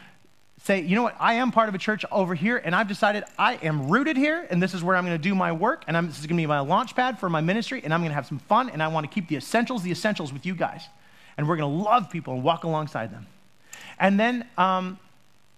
say, 0.64 0.80
you 0.80 0.96
know 0.96 1.02
what, 1.02 1.16
I 1.20 1.34
am 1.34 1.52
part 1.52 1.68
of 1.68 1.74
a 1.74 1.78
church 1.78 2.04
over 2.10 2.34
here, 2.34 2.56
and 2.56 2.74
I've 2.74 2.88
decided 2.88 3.24
I 3.38 3.54
am 3.56 3.88
rooted 3.88 4.16
here, 4.16 4.46
and 4.50 4.62
this 4.62 4.74
is 4.74 4.82
where 4.82 4.96
I'm 4.96 5.04
going 5.04 5.16
to 5.16 5.22
do 5.22 5.34
my 5.34 5.52
work, 5.52 5.84
and 5.86 5.96
I'm, 5.96 6.06
this 6.08 6.18
is 6.18 6.26
going 6.26 6.36
to 6.36 6.42
be 6.42 6.46
my 6.46 6.60
launch 6.60 6.96
pad 6.96 7.18
for 7.18 7.30
my 7.30 7.40
ministry, 7.40 7.80
and 7.84 7.94
I'm 7.94 8.00
going 8.00 8.10
to 8.10 8.14
have 8.14 8.26
some 8.26 8.40
fun, 8.40 8.68
and 8.70 8.82
I 8.82 8.88
want 8.88 9.08
to 9.08 9.12
keep 9.12 9.28
the 9.28 9.36
essentials, 9.36 9.82
the 9.82 9.92
essentials 9.92 10.32
with 10.32 10.44
you 10.44 10.54
guys. 10.54 10.82
And 11.36 11.48
we're 11.48 11.56
going 11.56 11.70
to 11.70 11.84
love 11.84 12.10
people 12.10 12.34
and 12.34 12.42
walk 12.42 12.64
alongside 12.64 13.12
them. 13.12 13.26
And 14.00 14.18
then, 14.18 14.46
um, 14.58 14.98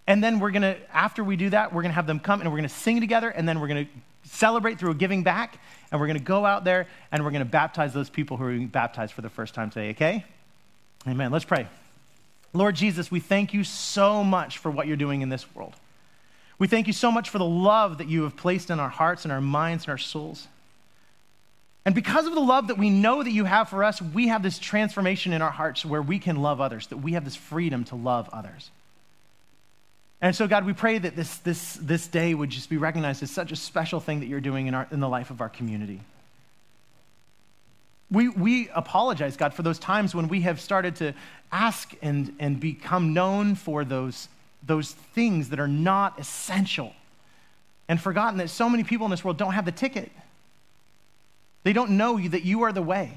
and 0.07 0.23
then 0.23 0.39
we're 0.39 0.51
going 0.51 0.63
to, 0.63 0.77
after 0.95 1.25
we 1.25 1.37
do 1.37 1.49
that, 1.51 1.73
we're 1.73 1.83
going 1.83 1.93
to 1.93 1.97
have 1.97 2.07
them 2.07 2.21
come 2.21 2.41
and 2.41 2.51
we're 2.51 2.59
going 2.59 2.69
to 2.69 2.75
sing 2.75 3.01
together, 3.01 3.31
and 3.31 3.49
then 3.49 3.61
we're 3.61 3.69
going 3.69 3.87
to 3.87 3.93
celebrate 4.25 4.79
through 4.79 4.91
a 4.91 4.95
giving 4.95 5.23
back, 5.23 5.59
and 5.91 6.01
we're 6.01 6.07
going 6.07 6.19
to 6.19 6.25
go 6.25 6.45
out 6.45 6.65
there 6.65 6.87
and 7.11 7.25
we're 7.25 7.31
going 7.31 7.45
to 7.45 7.51
baptize 7.51 7.95
those 7.95 8.11
people 8.11 8.37
who 8.37 8.45
are 8.45 8.51
being 8.51 8.67
baptized 8.69 9.15
for 9.15 9.23
the 9.23 9.31
first 9.31 9.55
time 9.55 9.71
today, 9.71 9.91
okay? 9.91 10.25
Amen. 11.07 11.31
Let's 11.31 11.45
pray. 11.45 11.67
Lord 12.53 12.75
Jesus, 12.75 13.11
we 13.11 13.21
thank 13.21 13.55
you 13.55 13.65
so 13.65 14.25
much 14.25 14.59
for 14.59 14.71
what 14.71 14.87
you're 14.87 14.97
doing 14.97 15.23
in 15.23 15.29
this 15.29 15.53
world. 15.55 15.75
We 16.59 16.67
thank 16.67 16.87
you 16.87 16.93
so 16.93 17.11
much 17.11 17.31
for 17.31 17.39
the 17.39 17.45
love 17.45 17.99
that 17.99 18.09
you 18.09 18.25
have 18.25 18.37
placed 18.37 18.71
in 18.71 18.81
our 18.81 18.89
hearts 18.89 19.25
and 19.25 19.33
our 19.33 19.41
minds 19.41 19.85
and 19.85 19.93
our 19.93 19.99
souls. 19.99 20.47
And 21.87 21.95
because 21.95 22.27
of 22.27 22.35
the 22.35 22.41
love 22.41 22.69
that 22.69 22.77
we 22.77 22.91
know 22.91 23.23
that 23.23 23.31
you 23.31 23.45
have 23.47 23.71
for 23.71 23.83
us, 23.83 24.03
we 24.03 24.29
have 24.29 24.43
this 24.43 24.59
transformation 24.59 25.33
in 25.33 25.41
our 25.41 25.51
hearts 25.51 25.87
where 25.87 26.03
we 26.03 26.19
can 26.19 26.37
love 26.37 26.61
others, 26.61 26.89
that 26.89 26.99
we 26.99 27.13
have 27.13 27.25
this 27.25 27.37
freedom 27.37 27.85
to 27.85 27.97
love 27.97 28.29
others. 28.33 28.71
And 30.21 30.37
so, 30.37 30.47
God, 30.47 30.67
we 30.67 30.75
pray 30.75 30.99
that 30.99 31.17
this, 31.17 31.39
this, 31.39 31.79
this 31.81 32.07
day 32.07 32.35
would 32.35 32.51
just 32.51 32.69
be 32.69 32.77
recognized 32.77 33.23
as 33.23 33.31
such 33.31 33.53
a 33.53 33.57
special 33.57 34.01
thing 34.01 34.21
that 34.21 34.27
you're 34.27 34.41
doing 34.41 34.67
in, 34.67 34.75
our, 34.75 34.87
in 34.91 35.01
the 35.01 35.09
life 35.09 35.31
of 35.31 35.41
our 35.41 35.49
community. 35.49 36.01
We, 38.11 38.29
we 38.29 38.69
apologize, 38.71 39.37
God, 39.37 39.55
for 39.55 39.63
those 39.63 39.79
times 39.79 40.15
when 40.15 40.29
we 40.29 40.41
have 40.41 40.61
started 40.61 40.97
to 40.97 41.15
ask 41.53 41.95
and, 42.03 42.35
and 42.39 42.59
become 42.59 43.13
known 43.13 43.55
for 43.55 43.85
those, 43.85 44.29
those 44.67 44.93
things 44.93 45.51
that 45.51 45.61
are 45.61 45.69
not 45.69 46.19
essential 46.19 46.93
and 47.89 48.01
forgotten 48.01 48.39
that 48.39 48.51
so 48.51 48.69
many 48.69 48.85
people 48.85 49.05
in 49.07 49.11
this 49.11 49.25
world 49.25 49.37
don't 49.37 49.53
have 49.53 49.65
the 49.65 49.73
ticket. 49.73 50.11
They 51.63 51.73
don't 51.73 51.93
know 51.93 52.17
you, 52.17 52.31
that 52.31 52.45
you 52.45 52.63
are 52.63 52.73
the 52.73 52.83
way. 52.83 53.13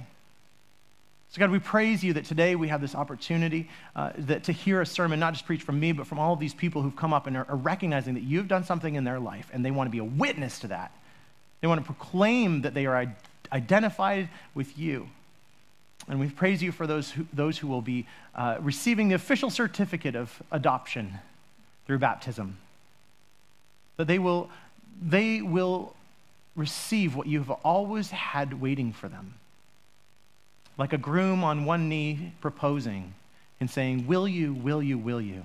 So, 1.29 1.39
God, 1.39 1.49
we 1.49 1.57
praise 1.57 2.03
you 2.03 2.13
that 2.13 2.25
today 2.25 2.55
we 2.55 2.67
have 2.67 2.79
this 2.79 2.93
opportunity 2.93 3.67
uh, 3.95 4.11
that, 4.17 4.43
to 4.43 4.51
hear 4.51 4.81
a 4.81 4.85
sermon, 4.85 5.19
not 5.19 5.33
just 5.33 5.47
preached 5.47 5.63
from 5.63 5.79
me, 5.79 5.91
but 5.91 6.05
from 6.05 6.19
all 6.19 6.33
of 6.33 6.39
these 6.39 6.53
people 6.53 6.83
who've 6.83 6.95
come 6.95 7.11
up 7.11 7.25
and 7.25 7.35
are, 7.35 7.45
are 7.49 7.55
recognizing 7.55 8.13
that 8.13 8.21
you've 8.21 8.47
done 8.47 8.63
something 8.63 8.93
in 8.93 9.03
their 9.03 9.19
life 9.19 9.49
and 9.51 9.65
they 9.65 9.71
want 9.71 9.87
to 9.87 9.91
be 9.91 9.97
a 9.97 10.03
witness 10.03 10.59
to 10.59 10.67
that. 10.67 10.91
They 11.61 11.67
want 11.67 11.81
to 11.81 11.85
proclaim 11.85 12.61
that 12.61 12.75
they 12.75 12.85
are 12.85 12.95
identified 13.53 14.29
with 14.53 14.77
you. 14.77 15.07
And 16.07 16.19
we 16.19 16.29
praise 16.29 16.61
you 16.61 16.71
for 16.71 16.85
those 16.85 17.11
who, 17.11 17.25
those 17.31 17.57
who 17.57 17.67
will 17.67 17.81
be 17.81 18.05
uh, 18.35 18.57
receiving 18.59 19.07
the 19.07 19.15
official 19.15 19.49
certificate 19.49 20.15
of 20.15 20.41
adoption 20.51 21.19
through 21.85 21.99
baptism. 21.99 22.57
That 23.97 24.07
they 24.07 24.19
will, 24.19 24.49
they 25.01 25.41
will 25.41 25.95
receive 26.55 27.15
what 27.15 27.27
you've 27.27 27.49
always 27.49 28.11
had 28.11 28.59
waiting 28.59 28.91
for 28.91 29.07
them. 29.07 29.35
Like 30.77 30.91
a 30.91 30.97
groom 30.97 31.43
on 31.43 31.65
one 31.65 31.87
knee 31.87 32.33
proposing 32.41 33.13
and 33.59 33.69
saying, 33.69 34.07
Will 34.07 34.27
you, 34.27 34.53
will 34.53 34.81
you, 34.83 34.97
will 34.97 35.21
you? 35.21 35.43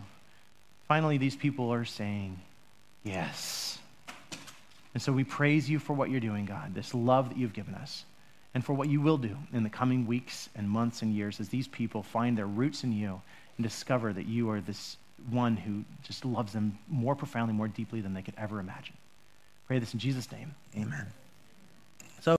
Finally, 0.89 1.19
these 1.19 1.37
people 1.37 1.73
are 1.73 1.85
saying, 1.85 2.41
Yes. 3.05 3.79
And 4.95 5.03
so 5.03 5.13
we 5.13 5.25
praise 5.25 5.69
you 5.69 5.79
for 5.79 5.93
what 5.93 6.11
you're 6.11 6.21
doing, 6.21 6.47
God, 6.47 6.75
this 6.75 6.95
love 6.95 7.29
that 7.29 7.39
you've 7.39 7.53
given 7.53 7.75
us, 7.75 8.05
and 8.55 8.65
for 8.65 8.73
what 8.73 8.89
you 8.89 9.01
will 9.01 9.19
do 9.19 9.37
in 9.53 9.63
the 9.63 9.71
coming 9.71 10.07
weeks 10.07 10.49
and 10.57 10.69
months 10.69 11.03
and 11.03 11.15
years 11.15 11.41
as 11.41 11.49
these 11.49 11.69
people 11.69 12.03
find 12.03 12.37
their 12.37 12.47
roots 12.47 12.85
in 12.85 12.93
you 12.93 13.21
and 13.57 13.65
discover 13.65 14.13
that 14.13 14.27
you 14.27 14.51
are 14.51 14.61
this 14.61 14.97
one 15.31 15.57
who 15.57 15.85
just 16.03 16.25
loves 16.25 16.53
them 16.53 16.79
more 16.89 17.15
profoundly, 17.15 17.55
more 17.55 17.69
deeply 17.69 18.01
than 18.01 18.15
they 18.15 18.23
could 18.23 18.35
ever 18.39 18.61
imagine. 18.61 18.97
Pray 19.67 19.79
this 19.79 19.93
in 19.93 20.01
Jesus' 20.01 20.31
name. 20.33 20.55
Amen. 20.77 21.07